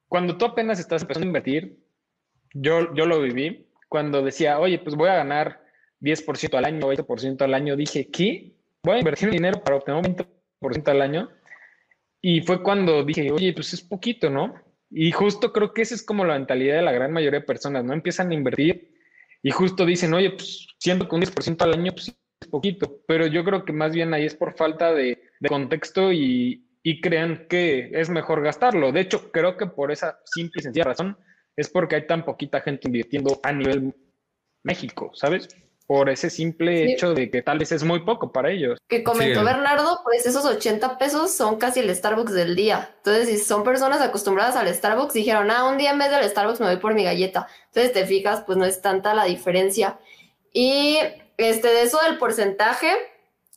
[0.08, 1.78] cuando tú apenas estás empezando a invertir,
[2.54, 5.63] yo, yo lo viví, cuando decía, oye, pues voy a ganar
[6.04, 8.54] 10% al año, 20% al año, dije, ¿qué?
[8.84, 11.30] Voy a invertir dinero para obtener un 20% al año.
[12.22, 14.54] Y fue cuando dije, oye, pues es poquito, ¿no?
[14.90, 17.84] Y justo creo que esa es como la mentalidad de la gran mayoría de personas,
[17.84, 17.94] ¿no?
[17.94, 18.94] Empiezan a invertir
[19.42, 23.26] y justo dicen, oye, pues siento que un 10% al año pues, es poquito, pero
[23.28, 27.48] yo creo que más bien ahí es por falta de, de contexto y, y crean
[27.50, 28.92] que es mejor gastarlo.
[28.92, 31.18] De hecho, creo que por esa simple y sencilla razón
[31.56, 33.96] es porque hay tan poquita gente invirtiendo a nivel
[34.64, 35.48] México, ¿sabes?
[35.86, 38.78] Por ese simple hecho de que tal vez es muy poco para ellos.
[38.88, 42.94] Que comentó Bernardo, pues esos 80 pesos son casi el Starbucks del día.
[42.98, 46.62] Entonces, si son personas acostumbradas al Starbucks, dijeron, ah, un día en vez del Starbucks
[46.62, 47.48] me voy por mi galleta.
[47.68, 50.00] Entonces, te fijas, pues no es tanta la diferencia.
[50.54, 51.00] Y
[51.38, 52.92] este, de eso del porcentaje,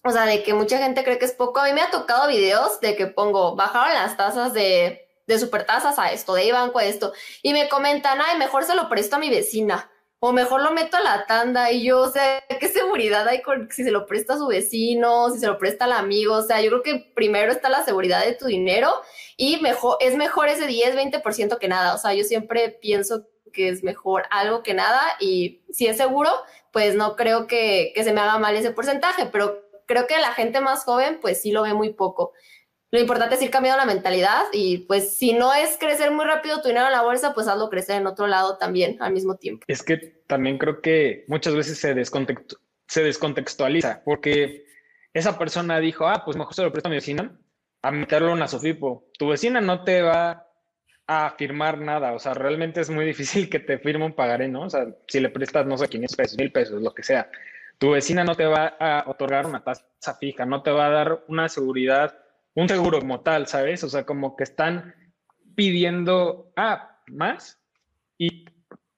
[0.03, 1.61] o sea, de que mucha gente cree que es poco.
[1.61, 5.99] A mí me ha tocado videos de que pongo, bajaron las tasas de, de supertasas
[5.99, 7.13] a esto, de banco a esto,
[7.43, 10.97] y me comentan, ay, mejor se lo presto a mi vecina, o mejor lo meto
[10.97, 14.35] a la tanda, y yo, o sea, ¿qué seguridad hay con si se lo presta
[14.35, 16.35] a su vecino, si se lo presta al amigo?
[16.35, 18.91] O sea, yo creo que primero está la seguridad de tu dinero,
[19.37, 21.95] y mejor, es mejor ese 10, 20% que nada.
[21.95, 26.31] O sea, yo siempre pienso que es mejor algo que nada, y si es seguro,
[26.73, 30.33] pues no creo que, que se me haga mal ese porcentaje, pero creo que la
[30.33, 32.33] gente más joven pues sí lo ve muy poco.
[32.97, 36.63] Lo importante es ir cambiando la mentalidad y pues si no es crecer muy rápido
[36.63, 39.67] tu dinero en la bolsa, pues hazlo crecer en otro lado también al mismo tiempo.
[39.69, 41.93] Es que también creo que muchas veces se,
[43.03, 44.65] descontextualiza porque
[45.13, 47.39] esa persona dijo, ah, pues mejor se lo presto a mi vecina
[47.83, 49.11] a meterlo en la Sofipo.
[49.19, 50.49] Tu vecina no te va
[51.07, 54.63] a firmar nada, o sea, realmente es muy difícil que te firme un pagaré, ¿no?
[54.63, 57.29] O sea, si le prestas, no sé, 500 pesos, 1000 pesos, lo que sea
[57.79, 61.25] tu vecina no te va a otorgar una tasa fija, no te va a dar
[61.29, 62.19] una seguridad,
[62.57, 63.85] un seguro como tal, ¿sabes?
[63.85, 64.95] O sea, como que están
[65.55, 67.61] pidiendo, ah, más
[68.19, 68.47] y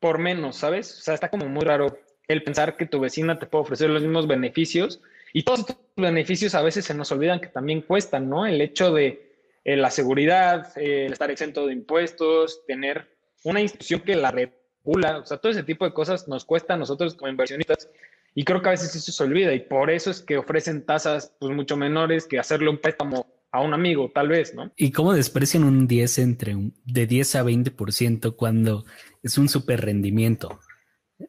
[0.01, 0.99] por menos, ¿sabes?
[0.99, 4.03] O sea, está como muy raro el pensar que tu vecina te puede ofrecer los
[4.03, 8.47] mismos beneficios y todos estos beneficios a veces se nos olvidan que también cuestan, ¿no?
[8.47, 9.33] El hecho de
[9.65, 13.09] eh, la seguridad, eh, el estar exento de impuestos, tener
[13.43, 16.77] una institución que la regula, o sea, todo ese tipo de cosas nos cuesta a
[16.77, 17.91] nosotros como inversionistas
[18.37, 21.35] y creo que a veces eso se olvida y por eso es que ofrecen tasas
[21.41, 24.73] pues mucho menores que hacerle un préstamo a un amigo, tal vez, ¿no?
[24.77, 28.85] ¿Y cómo desprecian un 10 entre un, de 10 a 20% cuando
[29.23, 30.61] es un súper rendimiento?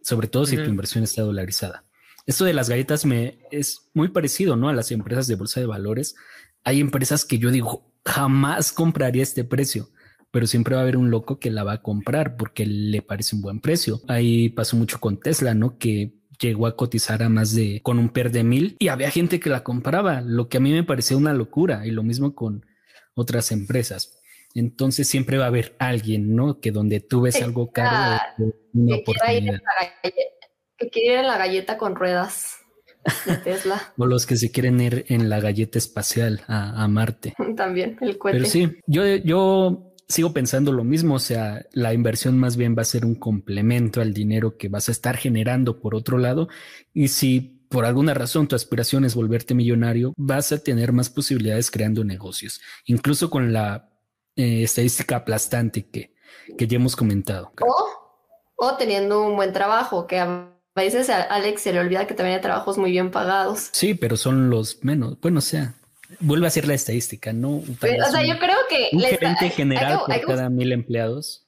[0.04, 1.86] Sobre todo si tu inversión está dolarizada.
[2.26, 4.70] Esto de las galletas me es muy parecido, ¿no?
[4.70, 6.16] A las empresas de bolsa de valores.
[6.64, 9.90] Hay empresas que yo digo, jamás compraría este precio,
[10.30, 13.36] pero siempre va a haber un loco que la va a comprar porque le parece
[13.36, 14.02] un buen precio.
[14.08, 15.78] Ahí pasó mucho con Tesla, ¿no?
[15.78, 19.40] Que llegó a cotizar a más de con un per de mil y había gente
[19.40, 22.66] que la compraba, lo que a mí me parecía una locura y lo mismo con
[23.14, 24.20] otras empresas.
[24.56, 26.60] Entonces siempre va a haber alguien, ¿no?
[26.60, 28.20] Que donde tú ves algo caro,
[28.74, 29.62] una que oportunidad.
[30.78, 32.58] Que quiere ir en la galleta con ruedas
[33.26, 33.94] de Tesla.
[33.98, 37.36] o los que se quieren ir en la galleta espacial a, a Marte.
[37.56, 38.40] También, el cohete.
[38.40, 42.82] Pero sí, yo, yo sigo pensando lo mismo, o sea, la inversión más bien va
[42.82, 46.50] a ser un complemento al dinero que vas a estar generando por otro lado.
[46.94, 51.70] Y si por alguna razón tu aspiración es volverte millonario, vas a tener más posibilidades
[51.70, 53.90] creando negocios, incluso con la
[54.36, 56.16] eh, estadística aplastante que,
[56.58, 57.54] que ya hemos comentado.
[57.62, 62.16] O, o teniendo un buen trabajo, que a veces a Alex se le olvida que
[62.16, 63.70] también hay trabajos muy bien pagados.
[63.74, 65.20] Sí, pero son los menos.
[65.22, 65.76] Bueno, o sea,
[66.20, 67.58] vuelve a ser la estadística, ¿no?
[67.58, 68.90] o sea, yo creo que...
[68.92, 71.46] Un gerente general por cada mil empleados.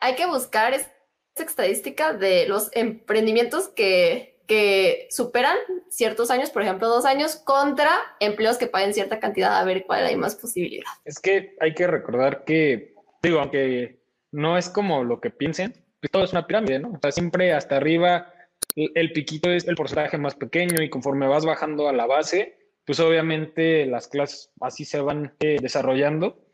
[0.00, 0.90] Hay, que buscar esta
[1.36, 5.56] estadística de los emprendimientos que, que superan
[5.88, 10.06] ciertos años, por ejemplo, dos años, contra empleos que paguen cierta cantidad, a ver cuál
[10.06, 10.90] hay más posibilidad.
[11.04, 14.00] Es que hay que recordar que, digo, aunque
[14.32, 16.88] no es como lo que piensen, pues todo es una pirámide, ¿no?
[16.88, 18.32] O sea, siempre hasta arriba
[18.74, 23.00] el piquito es el porcentaje más pequeño y conforme vas bajando a la base, pues
[23.00, 26.46] obviamente las clases así se van eh, desarrollando.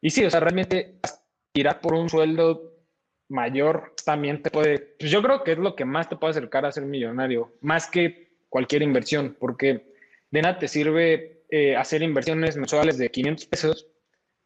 [0.00, 0.96] Y sí, o sea, realmente
[1.52, 2.72] tirar por un sueldo
[3.28, 6.66] mayor también te puede, pues yo creo que es lo que más te puede acercar
[6.66, 9.94] a ser millonario, más que cualquier inversión, porque
[10.30, 13.86] de nada te sirve eh, hacer inversiones mensuales de 500 pesos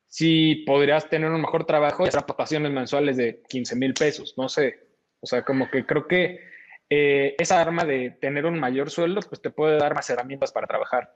[0.09, 4.49] si podrías tener un mejor trabajo y hacer aportaciones mensuales de 15 mil pesos, no
[4.49, 4.87] sé.
[5.21, 6.41] O sea, como que creo que
[6.89, 10.69] eh, esa arma de tener un mayor sueldo, pues te puede dar más herramientas para
[10.69, 11.11] trabajar,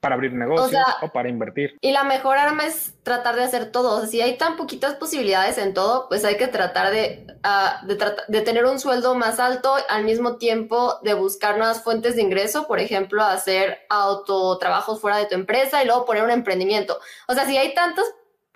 [0.00, 1.76] para abrir negocios o, para invertir.
[1.80, 3.96] Y la mejor arma es tratar de hacer todo.
[3.96, 7.86] O sea, si hay tan poquitas posibilidades en todo, pues hay que tratar de, uh,
[7.86, 12.22] de, de, tener un sueldo más alto al mismo tiempo de buscar nuevas fuentes de
[12.22, 16.98] ingreso, por ejemplo, hacer autotrabajos fuera de tu empresa y luego poner un emprendimiento.
[17.28, 18.06] O sea, si hay tantas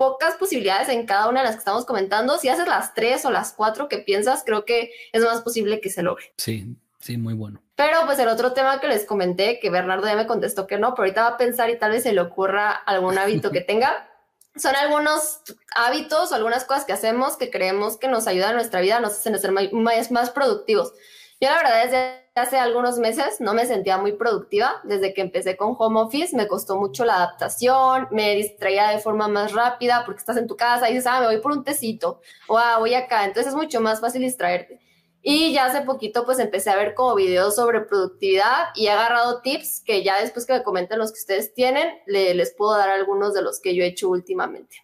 [0.00, 2.38] pocas posibilidades en cada una de las que estamos comentando.
[2.38, 5.90] Si haces las tres o las cuatro que piensas, creo que es más posible que
[5.90, 6.32] se logre.
[6.38, 7.60] Sí, sí, muy bueno.
[7.76, 10.94] Pero pues el otro tema que les comenté, que Bernardo ya me contestó que no,
[10.94, 14.08] pero ahorita va a pensar y tal vez se le ocurra algún hábito que tenga.
[14.56, 15.42] Son algunos
[15.76, 19.12] hábitos o algunas cosas que hacemos que creemos que nos ayudan a nuestra vida, nos
[19.12, 20.94] hacen ser más, más productivos.
[21.42, 24.80] Yo la verdad desde hace algunos meses no me sentía muy productiva.
[24.84, 29.26] Desde que empecé con home office me costó mucho la adaptación, me distraía de forma
[29.26, 32.20] más rápida porque estás en tu casa y dices, ah, me voy por un tecito
[32.46, 33.24] o ah, voy acá.
[33.24, 34.80] Entonces es mucho más fácil distraerte.
[35.22, 39.40] Y ya hace poquito pues empecé a ver como videos sobre productividad y he agarrado
[39.40, 43.32] tips que ya después que me comenten los que ustedes tienen, les puedo dar algunos
[43.32, 44.76] de los que yo he hecho últimamente.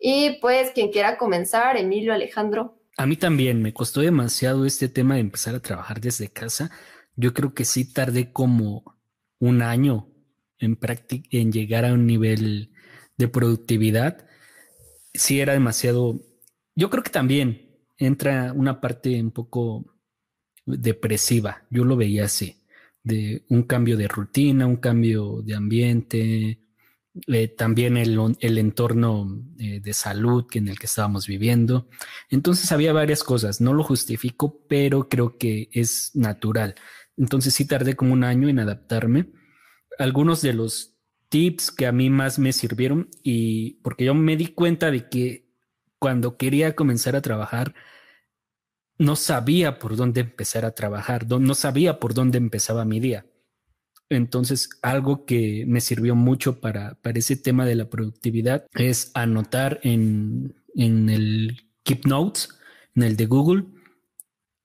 [0.00, 2.81] Y pues quien quiera comenzar, Emilio, Alejandro.
[2.96, 6.70] A mí también me costó demasiado este tema de empezar a trabajar desde casa.
[7.16, 8.84] Yo creo que sí tardé como
[9.38, 10.08] un año
[10.58, 10.78] en,
[11.30, 12.72] en llegar a un nivel
[13.16, 14.26] de productividad.
[15.14, 16.20] Sí era demasiado.
[16.74, 19.84] Yo creo que también entra una parte un poco
[20.66, 21.64] depresiva.
[21.70, 22.62] Yo lo veía así,
[23.02, 26.61] de un cambio de rutina, un cambio de ambiente,
[27.26, 31.88] eh, también el, el entorno eh, de salud en el que estábamos viviendo.
[32.30, 36.74] Entonces había varias cosas, no lo justifico, pero creo que es natural.
[37.16, 39.30] Entonces sí tardé como un año en adaptarme.
[39.98, 40.96] Algunos de los
[41.28, 45.50] tips que a mí más me sirvieron y porque yo me di cuenta de que
[45.98, 47.74] cuando quería comenzar a trabajar,
[48.98, 53.26] no sabía por dónde empezar a trabajar, no sabía por dónde empezaba mi día.
[54.16, 59.80] Entonces, algo que me sirvió mucho para, para ese tema de la productividad es anotar
[59.82, 62.48] en, en el Keep Notes,
[62.94, 63.64] en el de Google,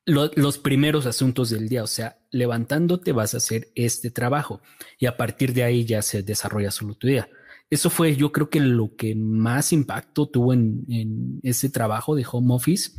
[0.07, 4.61] los primeros asuntos del día, o sea, levantándote vas a hacer este trabajo
[4.97, 7.29] y a partir de ahí ya se desarrolla solo tu día.
[7.69, 12.25] Eso fue yo creo que lo que más impacto tuvo en, en ese trabajo de
[12.29, 12.91] home office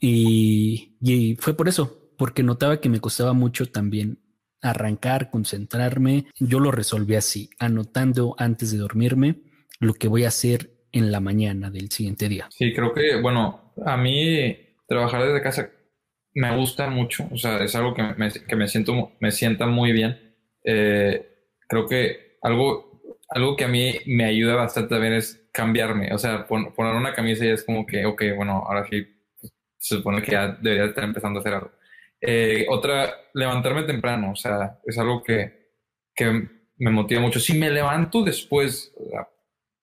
[0.00, 4.18] y, y fue por eso, porque notaba que me costaba mucho también
[4.62, 6.26] arrancar, concentrarme.
[6.38, 9.36] Yo lo resolví así, anotando antes de dormirme
[9.78, 12.48] lo que voy a hacer en la mañana del siguiente día.
[12.50, 14.56] Sí, creo que, bueno, a mí
[14.88, 15.70] trabajar desde casa
[16.34, 19.92] me gusta mucho, o sea, es algo que me, que me siento, me sienta muy
[19.92, 20.36] bien.
[20.64, 21.26] Eh,
[21.66, 23.00] creo que algo,
[23.30, 27.44] algo que a mí me ayuda bastante también es cambiarme, o sea, poner una camisa
[27.46, 29.06] y es como que, ok, bueno, ahora sí,
[29.40, 31.70] pues, se supone que ya debería estar empezando a hacer algo.
[32.20, 35.72] Eh, otra, levantarme temprano, o sea, es algo que,
[36.14, 36.48] que
[36.78, 37.40] me motiva mucho.
[37.40, 38.94] Si me levanto después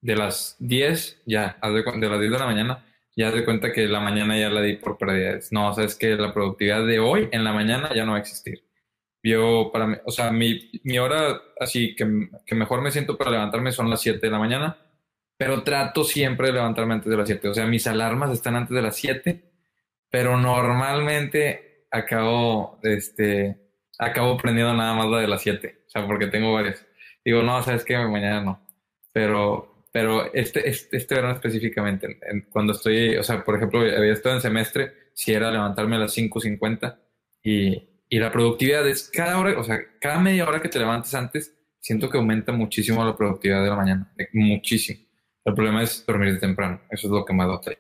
[0.02, 4.00] de las 10, ya, de las 10 de la mañana, ya de cuenta que la
[4.00, 5.40] mañana ya la di por perdida.
[5.52, 8.18] No, o sea, es que la productividad de hoy en la mañana ya no va
[8.18, 8.64] a existir.
[9.22, 13.32] Yo, para mí, o sea, mi, mi hora así que, que, mejor me siento para
[13.32, 14.78] levantarme son las 7 de la mañana,
[15.38, 17.48] pero trato siempre de levantarme antes de las 7.
[17.50, 19.52] O sea, mis alarmas están antes de las 7,
[20.10, 23.58] pero normalmente acabo, este,
[23.98, 25.84] acabo prendiendo nada más la de las 7.
[25.88, 26.86] O sea, porque tengo varias.
[27.24, 28.68] Digo, no, sabes que mañana no.
[29.14, 32.20] Pero pero este, este, este verano específicamente,
[32.50, 36.18] cuando estoy, o sea, por ejemplo, había estado en semestre, si era levantarme a las
[36.18, 36.98] 5.50
[37.44, 41.14] y, y la productividad es cada hora, o sea, cada media hora que te levantes
[41.14, 45.00] antes, siento que aumenta muchísimo la productividad de la mañana, muchísimo.
[45.46, 47.74] El problema es dormir temprano, eso es lo que más da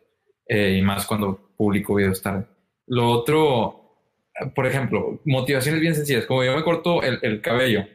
[0.45, 2.45] eh, y más cuando publico videos tarde.
[2.85, 3.82] Lo otro,
[4.55, 7.85] por ejemplo, motivaciones bien sencillas, como yo me corto el, el cabello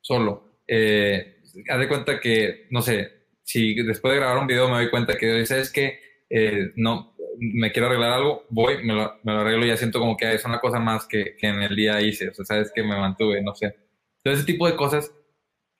[0.00, 4.76] solo, eh, haz de cuenta que, no sé, si después de grabar un video me
[4.76, 9.32] doy cuenta que, ¿sabes que eh, no, me quiero arreglar algo, voy, me lo, me
[9.32, 11.76] lo, arreglo y ya siento como que es una cosa más que, que, en el
[11.76, 13.66] día hice, o sea, sabes que me mantuve, no sé.
[14.18, 15.12] Entonces, ese tipo de cosas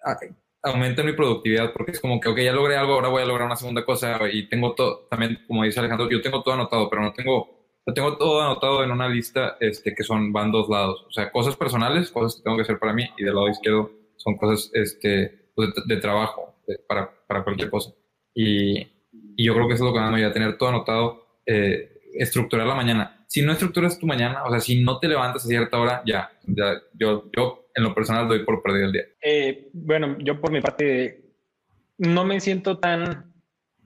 [0.05, 0.17] ah,
[0.63, 3.47] aumentan mi productividad porque es como que, ok, ya logré algo, ahora voy a lograr
[3.47, 7.03] una segunda cosa y tengo todo, también, como dice Alejandro, yo tengo todo anotado, pero
[7.03, 11.05] no tengo, lo tengo todo anotado en una lista este, que son, van dos lados,
[11.09, 13.91] o sea, cosas personales, cosas que tengo que hacer para mí y del lado izquierdo
[14.17, 16.55] son cosas, este, pues, de, trabajo
[16.87, 17.93] para, para, cualquier cosa.
[18.35, 18.79] Y,
[19.37, 22.67] y, yo creo que eso es lo que vamos a tener todo anotado, eh, estructurar
[22.67, 23.25] la mañana.
[23.27, 26.31] Si no estructuras tu mañana, o sea, si no te levantas a cierta hora, ya,
[26.47, 29.05] ya yo, yo en lo personal doy por perdido el día.
[29.23, 31.35] Eh, bueno, yo por mi parte
[31.99, 33.32] no me siento tan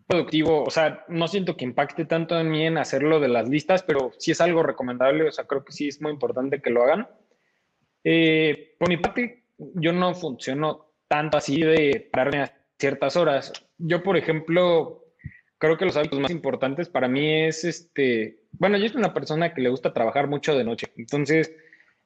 [0.06, 3.82] productivo, o sea, no siento que impacte tanto en mí en hacerlo de las listas,
[3.82, 6.82] pero sí es algo recomendable, o sea, creo que sí es muy importante que lo
[6.84, 7.08] hagan.
[8.04, 13.52] Eh, por mi parte, yo no funciono tanto así de pararme a ciertas horas.
[13.78, 15.04] Yo, por ejemplo,
[15.58, 19.54] creo que los hábitos más importantes para mí es este, bueno, yo soy una persona
[19.54, 21.54] que le gusta trabajar mucho de noche, entonces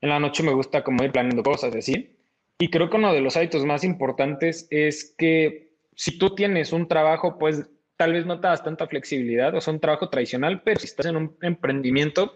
[0.00, 2.16] en la noche me gusta como ir planeando cosas así.
[2.58, 6.88] Y creo que uno de los hábitos más importantes es que si tú tienes un
[6.88, 7.68] trabajo, pues
[8.00, 11.04] tal vez no te das tanta flexibilidad, o sea, un trabajo tradicional, pero si estás
[11.04, 12.34] en un emprendimiento,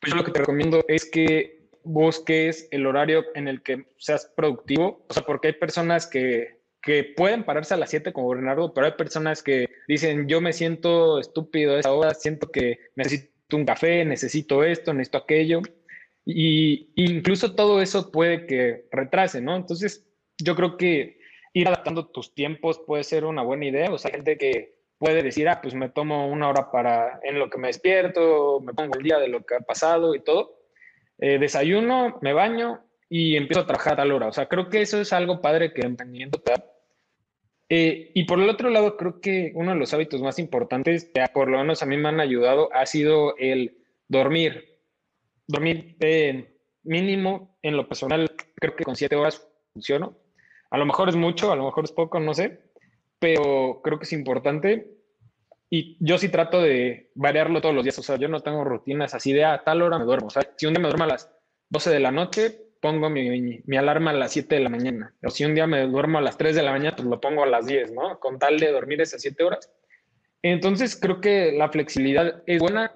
[0.00, 5.06] pues lo que te recomiendo es que busques el horario en el que seas productivo.
[5.08, 8.88] O sea, porque hay personas que, que pueden pararse a las 7 como Bernardo, pero
[8.88, 13.64] hay personas que dicen, yo me siento estúpido a esa hora, siento que necesito un
[13.64, 15.62] café, necesito esto, necesito aquello.
[16.24, 19.54] Y, incluso todo eso puede que retrase, ¿no?
[19.54, 20.04] Entonces,
[20.38, 21.21] yo creo que
[21.52, 23.90] ir adaptando tus tiempos puede ser una buena idea.
[23.92, 27.50] O sea, gente que puede decir, ah, pues me tomo una hora para en lo
[27.50, 30.58] que me despierto, me pongo el día de lo que ha pasado y todo.
[31.18, 34.28] Eh, desayuno, me baño y empiezo a trabajar a tal hora.
[34.28, 36.64] O sea, creo que eso es algo padre que el emprendimiento te da.
[37.68, 41.24] Eh, y por el otro lado, creo que uno de los hábitos más importantes, que
[41.32, 43.78] por lo menos a mí me han ayudado, ha sido el
[44.08, 44.78] dormir.
[45.46, 45.96] Dormir
[46.84, 50.21] mínimo en lo personal, creo que con siete horas funciono.
[50.72, 52.62] A lo mejor es mucho, a lo mejor es poco, no sé,
[53.18, 54.90] pero creo que es importante.
[55.68, 57.98] Y yo sí trato de variarlo todos los días.
[57.98, 60.28] O sea, yo no tengo rutinas así de a ah, tal hora me duermo.
[60.28, 61.30] O sea, si un día me duermo a las
[61.68, 65.14] 12 de la noche, pongo mi, alarma a las 7 de la mañana.
[65.22, 67.42] O si un día me duermo a las 3 de la mañana, pues lo pongo
[67.42, 68.18] a las 10, ¿no?
[68.18, 69.70] Con tal de dormir esas 7 horas.
[70.40, 72.92] Entonces, creo que la flexibilidad es buena.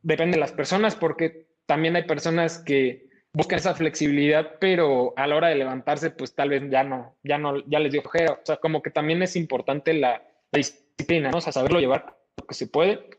[0.00, 3.05] Depende de las personas, porque también hay personas que
[3.36, 7.36] buscan esa flexibilidad, pero a la hora de levantarse, pues tal vez ya no, ya
[7.36, 8.32] no, ya les dio flojera.
[8.32, 11.36] O sea, como que también es importante la, la disciplina, ¿no?
[11.36, 13.10] O sea, saberlo llevar lo que se puede.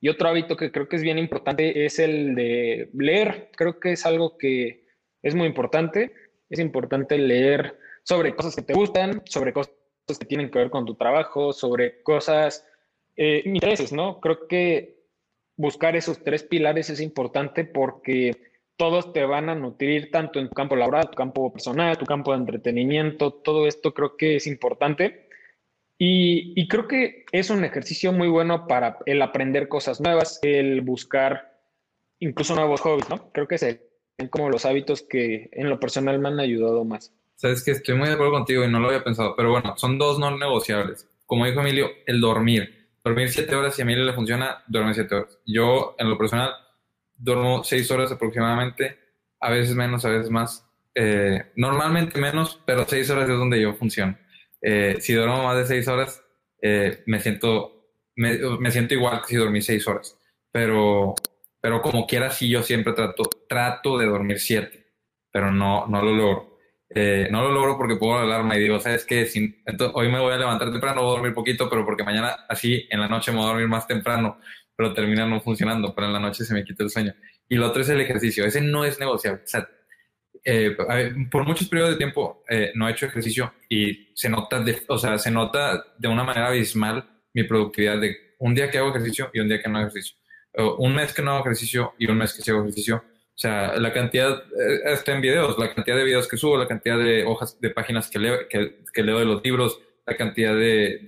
[0.00, 3.50] Y otro hábito que creo que es bien importante es el de leer.
[3.54, 4.86] Creo que es algo que
[5.22, 6.14] es muy importante.
[6.48, 9.74] Es importante leer sobre cosas que te gustan, sobre cosas
[10.18, 12.66] que tienen que ver con tu trabajo, sobre cosas,
[13.16, 14.18] eh, intereses, ¿no?
[14.18, 15.04] Creo que
[15.56, 18.49] buscar esos tres pilares es importante porque
[18.80, 22.32] todos te van a nutrir tanto en tu campo laboral, tu campo personal, tu campo
[22.32, 25.28] de entretenimiento, todo esto creo que es importante.
[25.98, 31.58] Y, creo que es un ejercicio muy bueno para el aprender cosas nuevas, el buscar
[32.20, 33.30] incluso nuevos hobbies, ¿no?
[33.32, 33.78] Creo que son
[34.30, 37.12] como los hábitos que en lo personal me han ayudado más.
[37.36, 39.98] Sabes que estoy muy de acuerdo contigo y no lo había pensado, pero bueno, son
[39.98, 41.06] dos no negociables.
[41.26, 42.88] Como dijo Emilio, el dormir.
[43.04, 45.38] Dormir siete horas, si a Emilio le funciona, duerme siete horas.
[45.44, 46.54] Yo, en lo personal,
[47.20, 48.98] duermo seis horas aproximadamente,
[49.40, 50.66] a veces menos, a veces más.
[50.94, 54.18] Eh, normalmente menos, pero seis horas es donde yo funciono.
[54.60, 56.22] Eh, si duermo más de seis horas,
[56.60, 60.16] eh, me, siento, me, siento igual que si dormí seis horas.
[60.50, 61.14] Pero,
[61.60, 64.94] pero como quiera, sí, yo siempre trato, trato de dormir siete,
[65.30, 66.49] pero no, no lo logro.
[66.92, 69.28] Eh, no lo logro porque pongo la alarma y digo, ¿sabes qué?
[69.94, 73.00] hoy me voy a levantar temprano, voy a dormir poquito, pero porque mañana así en
[73.00, 74.40] la noche me voy a dormir más temprano,
[74.74, 77.14] pero termina no funcionando, pero en la noche se me quita el sueño.
[77.48, 79.42] Y lo otro es el ejercicio, ese no es negociable.
[79.44, 79.68] O sea,
[80.44, 80.76] eh,
[81.30, 84.98] por muchos periodos de tiempo eh, no he hecho ejercicio y se nota, de, o
[84.98, 89.30] sea, se nota de una manera abismal mi productividad de un día que hago ejercicio
[89.32, 90.16] y un día que no hago ejercicio.
[90.78, 93.04] un mes que no hago ejercicio y un mes que sí hago ejercicio.
[93.40, 96.68] O sea, la cantidad, eh, está en videos, la cantidad de videos que subo, la
[96.68, 100.54] cantidad de hojas, de páginas que leo, que, que leo de los libros, la cantidad
[100.54, 101.06] de,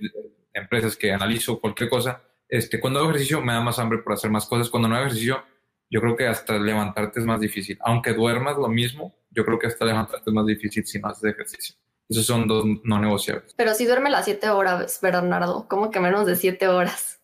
[0.51, 2.23] empresas que analizo, cualquier cosa.
[2.49, 4.71] Este, cuando hago ejercicio me da más hambre por hacer más cosas.
[4.71, 5.43] Cuando no hago ejercicio,
[5.91, 7.77] yo creo que hasta levantarte es más difícil.
[7.81, 11.31] Aunque duermas lo mismo, yo creo que hasta levantarte es más difícil si no haces
[11.31, 11.75] ejercicio.
[12.09, 13.53] Esos son dos no negociables.
[13.55, 17.19] Pero si duerme las siete horas, Bernardo, ¿cómo que menos de siete horas?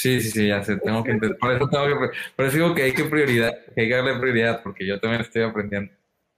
[0.00, 2.84] Sí, sí, sí, ya sé, tengo que por eso tengo que, por eso digo que
[2.84, 5.92] hay que prioridad, que hay que darle prioridad, porque yo también estoy aprendiendo.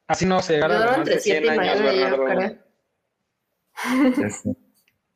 [0.09, 2.57] Así no se gana entre 100 años, Bernardo.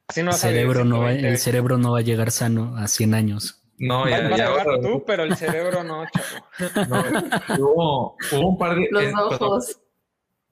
[0.06, 3.14] Así no el cerebro no va, el cerebro no va a llegar sano a 100
[3.14, 3.64] años.
[3.78, 4.64] No, ya, ya.
[4.80, 6.86] tú, pero el cerebro no, chavo.
[7.58, 8.88] No, hubo, hubo, un par de.
[8.92, 9.80] Los ojos.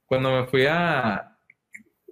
[0.06, 1.38] Cuando, me fui a.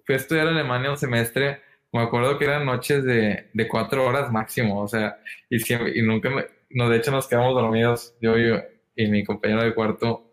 [0.07, 1.61] Fui a estudiar Alemania un semestre,
[1.93, 5.19] me acuerdo que eran noches de, de cuatro horas máximo, o sea,
[5.51, 6.47] y, siempre, y nunca me.
[6.71, 8.35] No, de hecho, nos quedamos dormidos, yo,
[8.97, 10.29] y mi compañero de cuarto,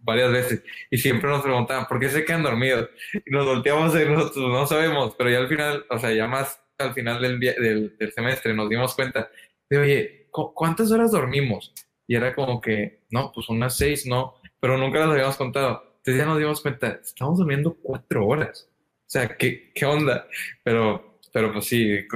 [0.00, 2.88] varias veces y siempre nos preguntaban ¿por qué se quedan dormidos?
[3.12, 6.58] y nos volteamos y nosotros no sabemos pero ya al final o sea ya más
[6.78, 9.28] al final del, del, del semestre nos dimos cuenta
[9.68, 11.74] de, oye, ¿cuántas horas dormimos?
[12.06, 15.82] Y era como que, no, pues unas seis, no, pero nunca las habíamos contado.
[15.98, 18.68] Entonces ya nos dimos cuenta, estamos durmiendo cuatro horas.
[19.06, 20.26] O sea, ¿qué, qué onda?
[20.64, 22.06] Pero, pero pues sí,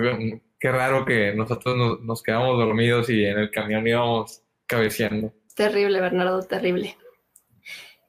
[0.59, 5.32] qué raro que nosotros nos, quedamos dormidos y en el camión íbamos cabeceando.
[5.55, 6.97] Terrible, Bernardo, terrible.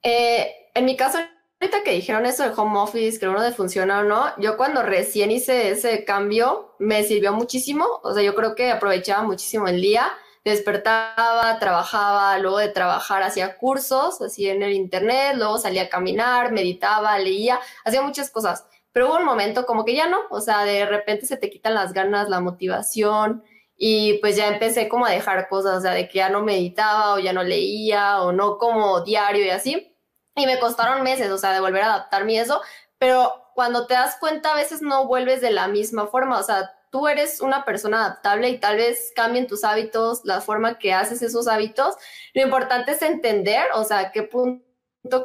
[0.02, 1.20] Eh, en mi caso,
[1.60, 4.82] ahorita que dijeron eso de home office, que uno de funciona o no, yo cuando
[4.82, 7.86] recién hice ese cambio me sirvió muchísimo.
[8.04, 10.12] O sea, yo creo que aprovechaba muchísimo el día.
[10.44, 16.52] Despertaba, trabajaba, luego de trabajar hacía cursos, así en el internet, luego salía a caminar,
[16.52, 18.66] meditaba, leía, hacía muchas cosas.
[18.94, 21.74] Pero hubo un momento como que ya no, o sea, de repente se te quitan
[21.76, 23.44] las ganas, la motivación,
[23.76, 27.16] y pues ya empecé como a dejar cosas, o sea, de que ya no meditaba
[27.16, 29.92] o ya no leía o no como diario y así
[30.36, 32.62] y me costaron meses, o sea, de volver a adaptarme y eso,
[32.98, 36.72] pero cuando te das cuenta a veces no vuelves de la misma forma, o sea,
[36.90, 41.22] tú eres una persona adaptable y tal vez cambien tus hábitos, la forma que haces
[41.22, 41.96] esos hábitos.
[42.34, 44.66] Lo importante es entender, o sea, qué punto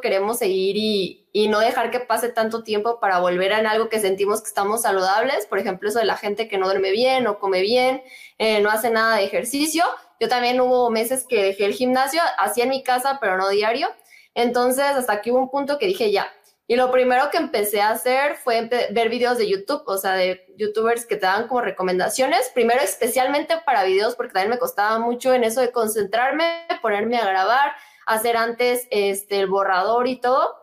[0.01, 3.99] queremos seguir y, y, no dejar que pase tanto tiempo para volver en algo que
[3.99, 5.45] sentimos que estamos saludables.
[5.45, 8.01] Por ejemplo, eso de la gente que no duerme bien, no come bien,
[8.37, 9.83] eh, no hace nada de ejercicio.
[10.19, 13.87] Yo también hubo meses que dejé el gimnasio, hacía en mi casa, pero no diario.
[14.33, 16.31] Entonces, hasta aquí hubo un punto que dije ya.
[16.69, 20.53] Y lo primero que empecé a hacer fue ver videos de YouTube, o sea, de
[20.57, 22.51] youtubers que te dan como recomendaciones.
[22.53, 27.25] Primero, especialmente para videos, porque también me costaba mucho en eso de concentrarme, ponerme a
[27.25, 27.71] grabar,
[28.07, 30.55] hacer antes este, el borrador y todo.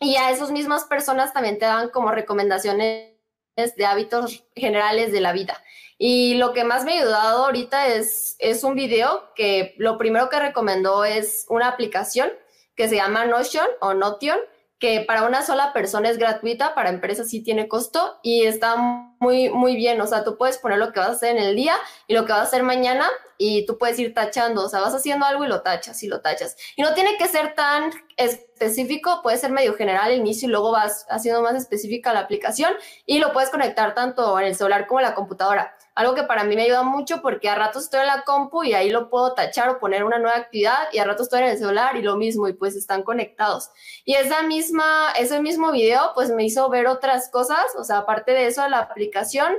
[0.00, 3.12] Y a esas mismas personas también te dan como recomendaciones
[3.56, 5.62] de hábitos generales de la vida.
[5.98, 10.28] Y lo que más me ha ayudado ahorita es, es un video que lo primero
[10.28, 12.30] que recomendó es una aplicación
[12.74, 14.38] que se llama Notion o Notion,
[14.82, 19.48] que para una sola persona es gratuita, para empresas sí tiene costo y está muy,
[19.48, 20.00] muy bien.
[20.00, 21.76] O sea, tú puedes poner lo que vas a hacer en el día
[22.08, 23.08] y lo que vas a hacer mañana
[23.38, 24.64] y tú puedes ir tachando.
[24.64, 26.56] O sea, vas haciendo algo y lo tachas y lo tachas.
[26.74, 30.72] Y no tiene que ser tan específico, puede ser medio general al inicio y luego
[30.72, 32.72] vas haciendo más específica la aplicación
[33.06, 36.44] y lo puedes conectar tanto en el celular como en la computadora algo que para
[36.44, 39.34] mí me ayuda mucho porque a ratos estoy en la compu y ahí lo puedo
[39.34, 42.16] tachar o poner una nueva actividad y a ratos estoy en el celular y lo
[42.16, 43.70] mismo y pues están conectados.
[44.04, 48.32] Y esa misma, ese mismo video pues me hizo ver otras cosas, o sea, aparte
[48.32, 49.52] de eso, la aplicación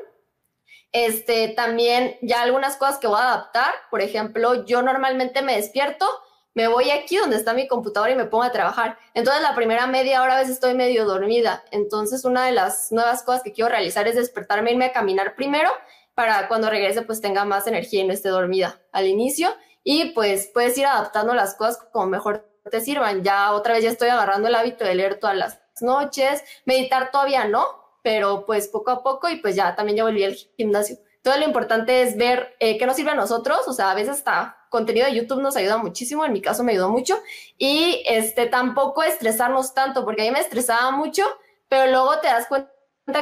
[0.92, 6.06] Este, también ya algunas cosas que voy a adaptar, por ejemplo, yo normalmente me despierto,
[6.54, 8.98] me voy aquí donde está mi computadora y me pongo a trabajar.
[9.16, 11.64] Entonces la primera media hora a veces estoy medio dormida.
[11.72, 15.72] Entonces una de las nuevas cosas que quiero realizar es despertarme, irme a caminar primero
[16.16, 19.50] para cuando regrese pues tenga más energía y no esté dormida al inicio.
[19.84, 23.24] Y pues puedes ir adaptando las cosas como mejor te sirvan.
[23.24, 27.46] Ya otra vez ya estoy agarrando el hábito de leer todas las noches, meditar todavía
[27.46, 27.66] no,
[28.04, 30.98] pero pues poco a poco y pues ya también ya volví al gimnasio.
[31.22, 34.18] Todo lo importante es ver eh, qué nos sirve a nosotros, o sea, a veces
[34.18, 37.18] hasta contenido de YouTube nos ayuda muchísimo, en mi caso me ayudó mucho,
[37.58, 41.24] y este tampoco estresarnos tanto, porque a mí me estresaba mucho,
[41.70, 42.73] pero luego te das cuenta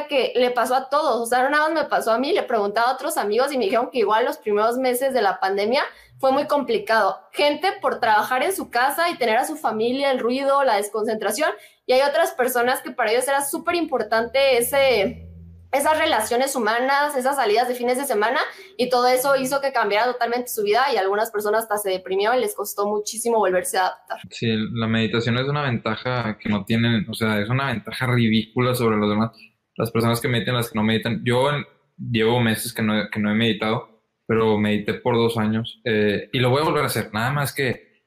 [0.08, 2.44] que le pasó a todos, o sea, no nada más me pasó a mí, le
[2.44, 5.82] preguntaba a otros amigos y me dijeron que igual los primeros meses de la pandemia
[6.18, 7.18] fue muy complicado.
[7.32, 11.50] Gente por trabajar en su casa y tener a su familia, el ruido, la desconcentración,
[11.84, 15.28] y hay otras personas que para ellos era súper importante ese,
[15.72, 18.38] esas relaciones humanas, esas salidas de fines de semana,
[18.76, 22.36] y todo eso hizo que cambiara totalmente su vida y algunas personas hasta se deprimieron
[22.36, 24.18] y les costó muchísimo volverse a adaptar.
[24.30, 28.76] Sí, la meditación es una ventaja que no tienen, o sea, es una ventaja ridícula
[28.76, 29.32] sobre los demás.
[29.76, 31.22] Las personas que meditan, las que no meditan.
[31.24, 31.50] Yo
[31.98, 33.92] llevo meses que no, que no he meditado
[34.26, 37.10] pero medité por dos años eh, y lo voy a volver a hacer.
[37.12, 38.04] Nada más que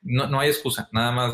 [0.00, 1.32] no, no hay excusa, nada más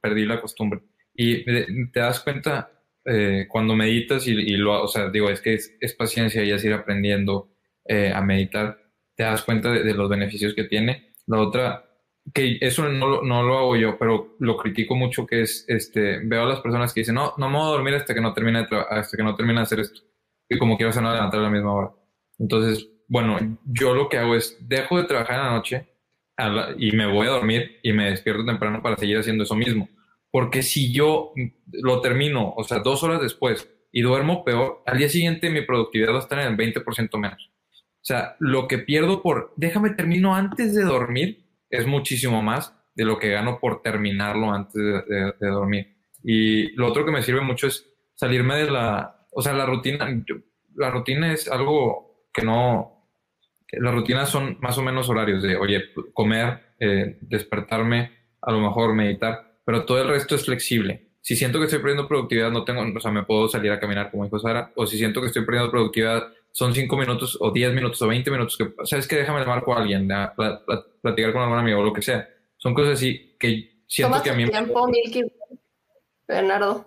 [0.00, 0.80] perdí la costumbre.
[1.14, 1.44] Y
[1.92, 2.70] te das cuenta
[3.04, 6.72] eh, cuando meditas y, lo, o sea, digo, es que es, paciencia y es ir
[6.72, 7.52] aprendiendo
[7.84, 8.76] eh, a meditar,
[9.14, 11.12] te das cuenta de, los beneficios que tiene.
[11.26, 11.89] La otra,
[12.32, 16.44] que eso no, no, lo hago yo, pero lo critico mucho, que es, este, veo
[16.44, 18.60] a las personas que dicen, no, no me voy a dormir hasta que no termine
[18.60, 20.00] de, hasta que no termine de hacer esto.
[20.48, 21.90] Y como quiero hacer, no levantar a la misma hora.
[22.38, 25.88] Entonces, bueno, yo lo que hago es dejo de trabajar en la noche
[26.78, 29.88] y me voy a dormir y me despierto temprano para seguir haciendo eso mismo.
[30.30, 31.32] Porque si yo
[31.72, 36.12] lo termino, o sea, dos horas después y duermo peor, al día siguiente mi productividad
[36.12, 37.50] va a estar en el 20% menos.
[37.72, 43.04] O sea, lo que pierdo por déjame termino antes de dormir es muchísimo más de
[43.04, 45.96] lo que gano por terminarlo antes de, dormir.
[46.22, 50.06] Y lo otro que me sirve mucho es salirme de la, o sea, la rutina.
[50.74, 53.08] la rutina es algo que no,
[53.72, 58.12] las rutinas son más o menos horarios de, oye, comer, eh, despertarme,
[58.42, 61.10] a lo mejor meditar, pero todo el resto es flexible.
[61.20, 64.10] Si siento que estoy perdiendo productividad, no tengo, o sea, me puedo salir a caminar
[64.10, 67.72] como dijo Sara, o si siento que estoy perdiendo productividad, son cinco minutos o diez
[67.72, 70.34] minutos o veinte minutos que, sabes que déjame llamar con alguien, a,
[71.02, 72.28] platicar con algún amigo o lo que sea.
[72.56, 75.24] Son cosas así que siento que a mí tiempo, Milky
[76.26, 76.84] Bernardo,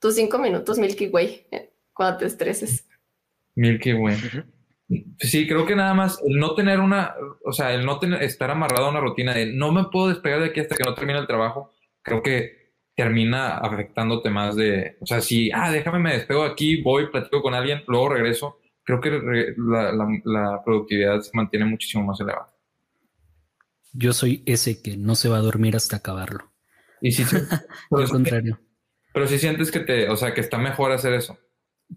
[0.00, 2.88] tus cinco minutos Milky Way, eh, cuando te estreses.
[3.54, 4.16] Milky Way.
[5.18, 8.50] Sí, creo que nada más el no tener una, o sea, el no tener, estar
[8.50, 11.18] amarrado a una rutina de no me puedo despegar de aquí hasta que no termine
[11.18, 12.62] el trabajo, creo que
[12.94, 17.54] termina afectándote más de, o sea, si, ah, déjame, me despego aquí, voy, platico con
[17.54, 19.10] alguien, luego regreso, creo que
[19.56, 22.52] la, productividad se mantiene muchísimo más elevada.
[23.92, 26.52] Yo soy ese que no se va a dormir hasta acabarlo.
[27.00, 27.24] Y si,
[27.90, 28.60] Por contrario.
[29.12, 31.38] Pero si sientes que te, o sea, que está mejor hacer eso.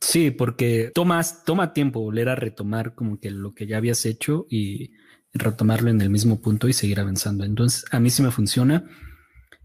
[0.01, 4.45] Sí, porque tomas, toma tiempo volver a retomar como que lo que ya habías hecho
[4.49, 4.91] y
[5.33, 7.45] retomarlo en el mismo punto y seguir avanzando.
[7.45, 8.89] Entonces, a mí sí me funciona.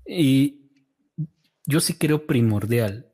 [0.06, 0.70] Y
[1.66, 3.09] yo sí creo primordial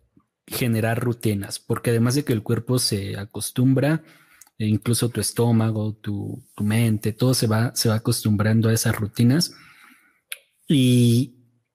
[0.46, 4.02] generar rutinas, porque además de que el cuerpo se acostumbra,
[4.58, 9.54] e incluso tu estómago, tu, mente, todo se va, se va acostumbrando a esas rutinas.
[10.66, 11.34] Y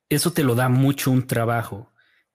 [0.09, 1.91] eso te lo da mucho un trabajo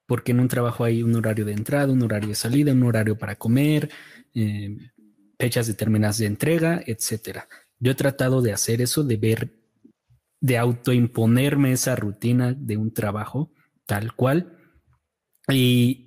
[0.07, 3.18] porque en un trabajo hay un horario de entrada, un horario de salida, un horario
[3.18, 3.91] para comer,
[4.34, 4.76] eh,
[5.39, 7.49] fechas determinadas de entrega, etcétera.
[7.78, 9.51] Yo he tratado de hacer eso, de ver,
[10.41, 13.53] de autoimponerme esa rutina de un trabajo
[13.84, 14.55] tal cual.
[15.49, 16.07] Y,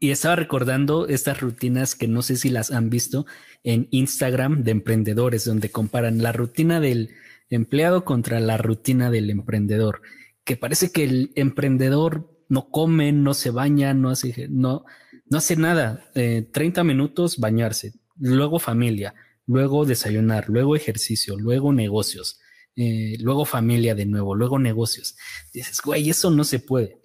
[0.00, 3.26] estaba recordando estas rutinas que no sé si las han visto
[3.64, 7.10] en Instagram de emprendedores, donde comparan la rutina del
[7.48, 10.02] empleado contra la rutina del emprendedor,
[10.44, 14.84] que parece que el emprendedor no come, no se baña, no hace, no,
[15.28, 16.08] no hace nada.
[16.12, 19.14] 30 eh, minutos bañarse, luego familia,
[19.46, 22.38] luego desayunar, luego ejercicio, luego negocios,
[22.76, 25.16] eh, luego familia de nuevo, luego negocios.
[25.52, 27.00] Dices, güey, eso no se puede.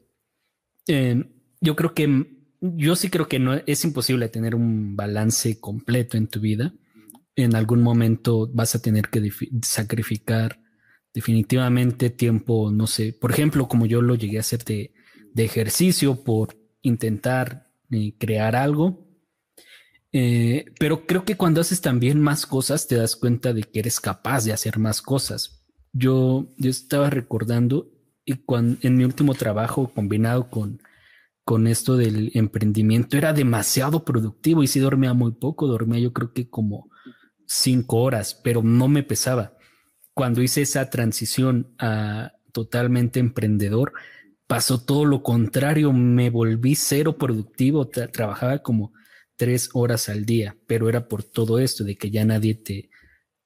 [1.61, 6.27] Yo creo que, yo sí creo que no es imposible tener un balance completo en
[6.27, 6.73] tu vida.
[7.35, 9.31] En algún momento vas a tener que
[9.63, 10.59] sacrificar
[11.13, 14.93] definitivamente tiempo, no sé, por ejemplo, como yo lo llegué a hacer de
[15.33, 19.07] de ejercicio por intentar eh, crear algo.
[20.13, 23.99] Eh, pero creo que cuando haces también más cosas te das cuenta de que eres
[23.99, 25.65] capaz de hacer más cosas.
[25.93, 27.89] Yo, yo estaba recordando
[28.25, 30.81] y cuando, en mi último trabajo combinado con,
[31.43, 36.33] con esto del emprendimiento era demasiado productivo y sí dormía muy poco, dormía yo creo
[36.33, 36.89] que como
[37.45, 39.57] cinco horas, pero no me pesaba.
[40.13, 43.93] Cuando hice esa transición a totalmente emprendedor,
[44.47, 48.93] pasó todo lo contrario, me volví cero productivo, trabajaba como
[49.35, 52.89] tres horas al día, pero era por todo esto de que ya nadie te,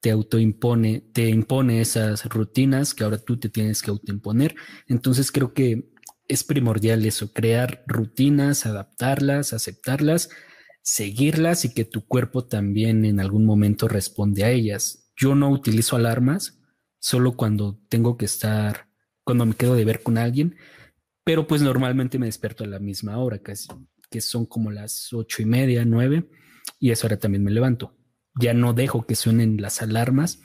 [0.01, 4.55] te autoimpone, te impone esas rutinas que ahora tú te tienes que autoimponer.
[4.87, 5.89] Entonces creo que
[6.27, 10.29] es primordial eso, crear rutinas, adaptarlas, aceptarlas,
[10.81, 15.11] seguirlas y que tu cuerpo también en algún momento responde a ellas.
[15.15, 16.59] Yo no utilizo alarmas,
[16.99, 18.87] solo cuando tengo que estar,
[19.23, 20.55] cuando me quedo de ver con alguien,
[21.23, 23.67] pero pues normalmente me despierto a la misma hora, casi,
[24.09, 26.29] que son como las ocho y media, nueve,
[26.79, 27.97] y a esa hora también me levanto.
[28.39, 30.41] Ya no dejo que suenen las alarmas.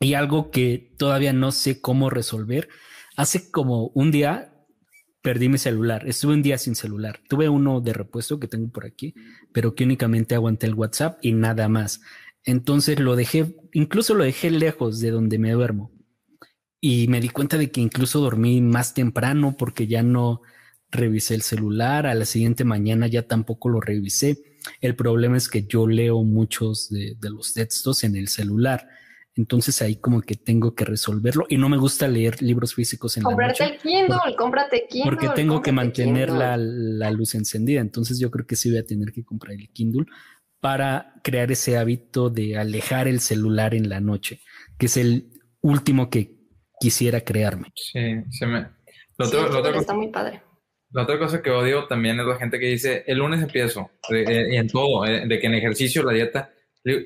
[0.00, 2.68] Y algo que todavía no sé cómo resolver,
[3.16, 4.55] hace como un día
[5.26, 6.06] perdí mi celular.
[6.06, 7.18] Estuve un día sin celular.
[7.28, 9.12] Tuve uno de repuesto que tengo por aquí,
[9.52, 12.00] pero que únicamente aguanté el WhatsApp y nada más.
[12.44, 15.90] Entonces lo dejé, incluso lo dejé lejos de donde me duermo.
[16.80, 20.42] Y me di cuenta de que incluso dormí más temprano porque ya no
[20.92, 22.06] revisé el celular.
[22.06, 24.38] A la siguiente mañana ya tampoco lo revisé.
[24.80, 28.88] El problema es que yo leo muchos de, de los textos en el celular.
[29.36, 33.22] Entonces ahí como que tengo que resolverlo y no me gusta leer libros físicos en
[33.22, 33.76] comprarte la noche.
[33.76, 35.10] el Kindle, cómprate Kindle.
[35.10, 37.80] Porque tengo que mantener la, la, luz encendida.
[37.80, 40.06] Entonces yo creo que sí voy a tener que comprar el Kindle
[40.60, 44.40] para crear ese hábito de alejar el celular en la noche,
[44.78, 45.30] que es el
[45.60, 46.36] último que
[46.80, 47.72] quisiera crearme.
[47.74, 48.68] Sí, se me...
[49.18, 50.42] Lo sí, lo está muy padre.
[50.90, 54.48] La otra cosa que odio también es la gente que dice, el lunes empiezo, eh,
[54.52, 56.50] y en todo, eh, de que en ejercicio, la dieta,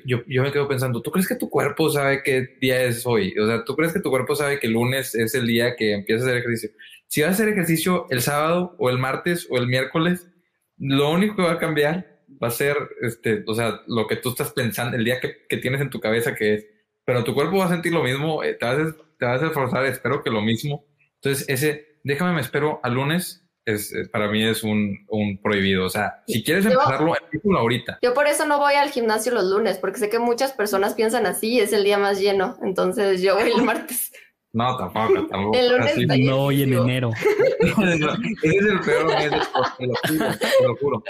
[0.05, 3.33] yo, yo me quedo pensando, ¿tú crees que tu cuerpo sabe qué día es hoy?
[3.39, 5.93] O sea, ¿tú crees que tu cuerpo sabe que el lunes es el día que
[5.93, 6.69] empieza a hacer ejercicio?
[7.07, 10.29] Si vas a hacer ejercicio el sábado o el martes o el miércoles,
[10.77, 14.29] lo único que va a cambiar va a ser, este, o sea, lo que tú
[14.29, 16.65] estás pensando, el día que, que tienes en tu cabeza que es.
[17.03, 19.47] Pero tu cuerpo va a sentir lo mismo, eh, te, vas a, te vas a
[19.47, 20.85] esforzar, espero que lo mismo.
[21.15, 25.85] Entonces, ese, déjame, me espero al lunes es, para mí es un, un, prohibido.
[25.85, 27.13] O sea, si quieres empezarlo,
[27.57, 27.99] ahorita.
[28.01, 31.25] Yo por eso no voy al gimnasio los lunes, porque sé que muchas personas piensan
[31.25, 32.57] así y es el día más lleno.
[32.63, 34.11] Entonces yo voy el martes.
[34.53, 35.57] No, tampoco, tampoco.
[35.57, 37.11] El lunes no voy en enero.
[37.61, 39.31] ese es el peor mes,
[39.77, 41.03] te lo juro, te lo juro.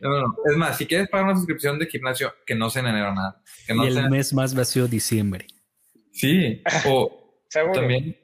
[0.00, 2.88] No, no, Es más, si quieres pagar una suscripción de gimnasio, que no sea en
[2.88, 3.40] enero nada.
[3.66, 5.46] Que no y el mes más vacío, diciembre.
[6.12, 7.40] Sí, o
[7.72, 8.16] también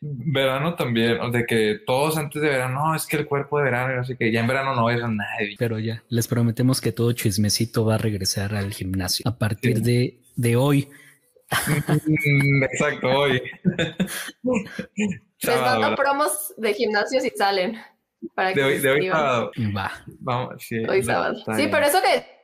[0.00, 4.00] Verano también, de que todos antes de verano, no, es que el cuerpo de verano,
[4.00, 5.56] así que ya en verano no ves a nadie.
[5.58, 10.20] Pero ya, les prometemos que todo chismecito va a regresar al gimnasio a partir de,
[10.36, 10.88] de hoy.
[11.50, 13.42] Mm, exacto, hoy.
[15.40, 17.76] Les mando promos de gimnasio si salen.
[18.34, 19.50] Para de hoy, de hoy sábado.
[19.76, 19.92] Va.
[20.20, 21.36] Vamos, sí, hoy sábado.
[21.56, 22.37] Sí, pero eso que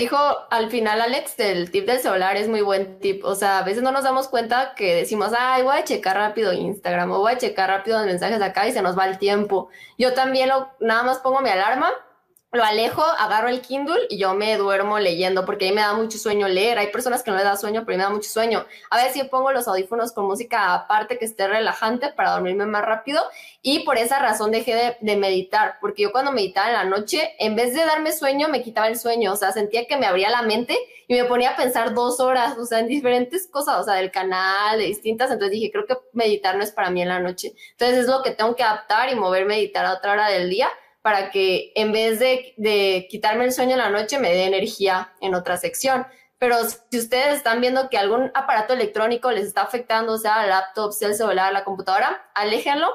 [0.00, 0.16] dijo
[0.50, 3.24] al final Alex del tip del celular es muy buen tip.
[3.24, 6.52] O sea, a veces no nos damos cuenta que decimos, ay, voy a checar rápido
[6.52, 9.68] Instagram o voy a checar rápido los mensajes acá y se nos va el tiempo.
[9.98, 11.92] Yo también lo, nada más pongo mi alarma
[12.52, 16.18] lo alejo, agarro el Kindle y yo me duermo leyendo porque ahí me da mucho
[16.18, 16.78] sueño leer.
[16.78, 18.66] Hay personas que no les da sueño, pero a mí me da mucho sueño.
[18.90, 22.84] A veces yo pongo los audífonos con música aparte que esté relajante para dormirme más
[22.84, 23.22] rápido
[23.62, 27.34] y por esa razón dejé de, de, meditar, porque yo cuando meditaba en la noche,
[27.38, 30.30] en vez de darme sueño, me quitaba el sueño, o sea, sentía que me abría
[30.30, 30.76] la mente
[31.06, 34.10] y me ponía a pensar dos horas, o sea, en diferentes cosas, o sea, del
[34.10, 37.52] canal, de distintas, entonces dije, creo que meditar no es para mí en la noche.
[37.72, 40.68] Entonces es lo que tengo que adaptar y mover meditar a otra hora del día
[41.02, 45.34] para que en vez de, quitarme el sueño en la noche, me dé energía en
[45.34, 46.06] otra sección.
[46.38, 50.92] Pero si ustedes están viendo que algún aparato electrónico les está afectando, sea el laptop,
[50.92, 52.88] sea el celular, la computadora, aléjenlo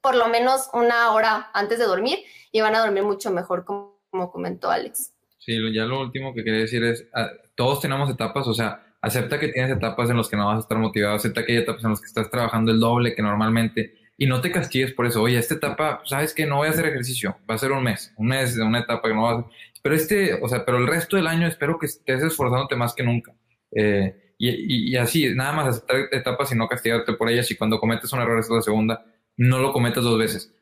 [0.00, 2.18] por lo menos una hora antes de dormir
[2.52, 5.14] y van a dormir mucho mejor, como, comentó Alex.
[5.38, 9.38] Sí, ya lo último que quería decir es, ah, todos tenemos etapas, o sea, acepta
[9.38, 11.84] que tienes etapas en las que no vas a estar motivado, acepta que hay etapas
[11.84, 15.22] en las que estás trabajando el doble que normalmente y no te castigues por eso.
[15.22, 18.12] Oye, esta etapa, sabes que no voy a hacer ejercicio, va a ser un mes,
[18.16, 19.48] un mes de una etapa que no vas a.
[19.80, 23.04] Pero este, o sea, pero el resto del año espero que estés esforzándote más que
[23.04, 23.32] nunca.
[23.70, 27.48] Eh, y, y, así, nada más aceptar etapas y no castigarte por ellas.
[27.52, 29.06] Y cuando cometes un error, es la segunda,
[29.36, 30.52] no lo cometas dos veces.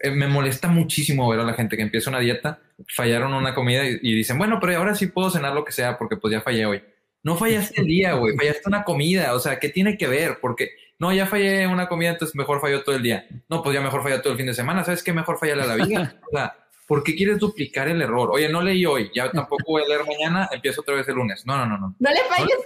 [0.00, 3.88] Eh, me molesta muchísimo ver a la gente que empieza una dieta, fallaron una comida
[3.88, 6.40] y, y, dicen, bueno, pero ahora sí puedo cenar lo que sea porque pues ya
[6.40, 6.82] fallé hoy.
[7.22, 9.34] No fallaste el día, güey, fallaste una comida.
[9.34, 10.38] O sea, ¿qué tiene que ver?
[10.40, 13.26] Porque no, ya fallé una comida, entonces mejor falló todo el día.
[13.48, 14.84] No, pues ya mejor falló todo el fin de semana.
[14.84, 15.12] ¿Sabes qué?
[15.12, 16.20] Mejor falla la vida.
[16.28, 18.30] O sea, ¿por qué quieres duplicar el error?
[18.32, 21.44] Oye, no leí hoy, ya tampoco voy a leer mañana, empiezo otra vez el lunes.
[21.46, 21.96] No, no, no, no.
[21.98, 22.58] No le falles.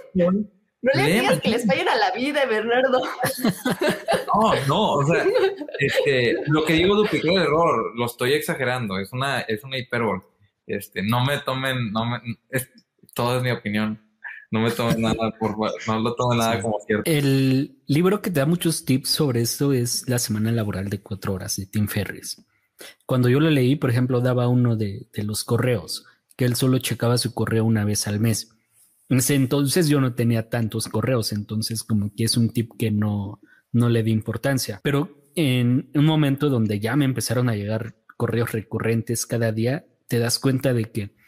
[0.81, 3.01] No le digas que les vayan a la vida, Bernardo.
[4.33, 5.25] No, no, o sea,
[5.79, 10.21] este, lo que digo duplicar el error, lo estoy exagerando, es una, es una hipérbole.
[10.67, 12.69] Este, no me tomen, no me, es,
[13.13, 13.99] todo es mi opinión.
[14.51, 15.55] No me tomen nada por,
[15.87, 17.09] no lo tomen nada como cierto.
[17.09, 21.33] El libro que te da muchos tips sobre esto es La semana laboral de cuatro
[21.33, 22.43] horas de Tim Ferriss.
[23.05, 27.17] Cuando yo lo leí, por ejemplo, daba uno de, los correos, que él solo checaba
[27.17, 28.55] su correo una vez al mes.
[29.09, 32.91] En ese entonces yo no tenía tantos correos, entonces como que es un tip que
[32.91, 33.41] no,
[33.71, 34.79] no le di importancia.
[34.83, 40.19] Pero en un momento donde ya me empezaron a llegar correos recurrentes cada día, te
[40.19, 41.18] das cuenta de que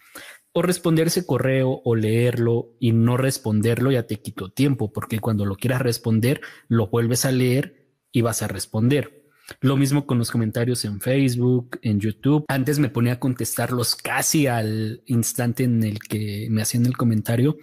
[0.54, 5.45] o responder ese correo o leerlo y no responderlo ya te quitó tiempo, porque cuando
[5.45, 9.22] lo quieras responder, lo vuelves a leer y vas a responder.
[9.60, 12.45] Lo mismo con los comentarios en Facebook, en YouTube.
[12.47, 17.58] Antes me ponía a contestarlos casi al instante en el que me hacían el comentario.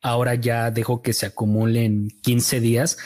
[0.00, 2.98] Ahora ya dejo que se acumulen 15 días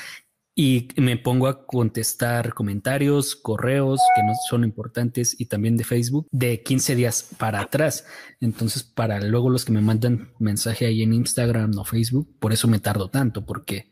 [0.58, 6.26] y me pongo a contestar comentarios, correos que no son importantes y también de Facebook
[6.32, 8.06] de 15 días para atrás.
[8.40, 12.68] Entonces, para luego los que me mandan mensaje ahí en Instagram o Facebook, por eso
[12.68, 13.90] me tardo tanto, porque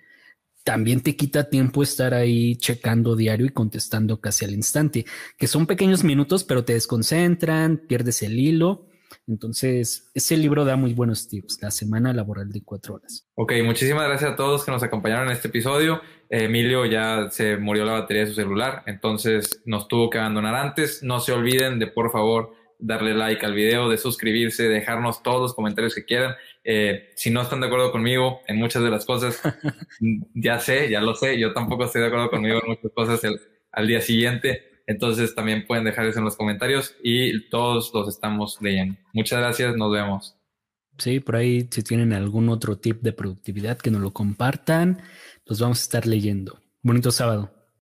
[0.64, 5.04] también te quita tiempo estar ahí checando diario y contestando casi al instante,
[5.36, 8.88] que son pequeños minutos, pero te desconcentran, pierdes el hilo
[9.26, 13.26] entonces, ese libro da muy buenos tips, la semana laboral de cuatro horas.
[13.34, 16.00] Ok, muchísimas gracias a todos que nos acompañaron en este episodio.
[16.42, 21.02] Emilio ya se murió la batería de su celular, entonces nos tuvo que abandonar antes.
[21.02, 25.54] No se olviden de, por favor, darle like al video, de suscribirse, dejarnos todos los
[25.54, 26.34] comentarios que quieran.
[26.64, 29.40] Eh, si no están de acuerdo conmigo en muchas de las cosas,
[30.34, 33.20] ya sé, ya lo sé, yo tampoco estoy de acuerdo conmigo en muchas cosas
[33.72, 38.58] al día siguiente entonces también pueden dejar eso en los comentarios y todos los estamos
[38.60, 38.96] leyendo.
[39.12, 40.36] Muchas gracias, nos vemos.
[40.98, 45.02] Sí, por ahí si tienen algún otro tip de productividad que nos lo compartan,
[45.46, 46.60] los vamos a estar leyendo.
[46.82, 47.53] Bonito sábado.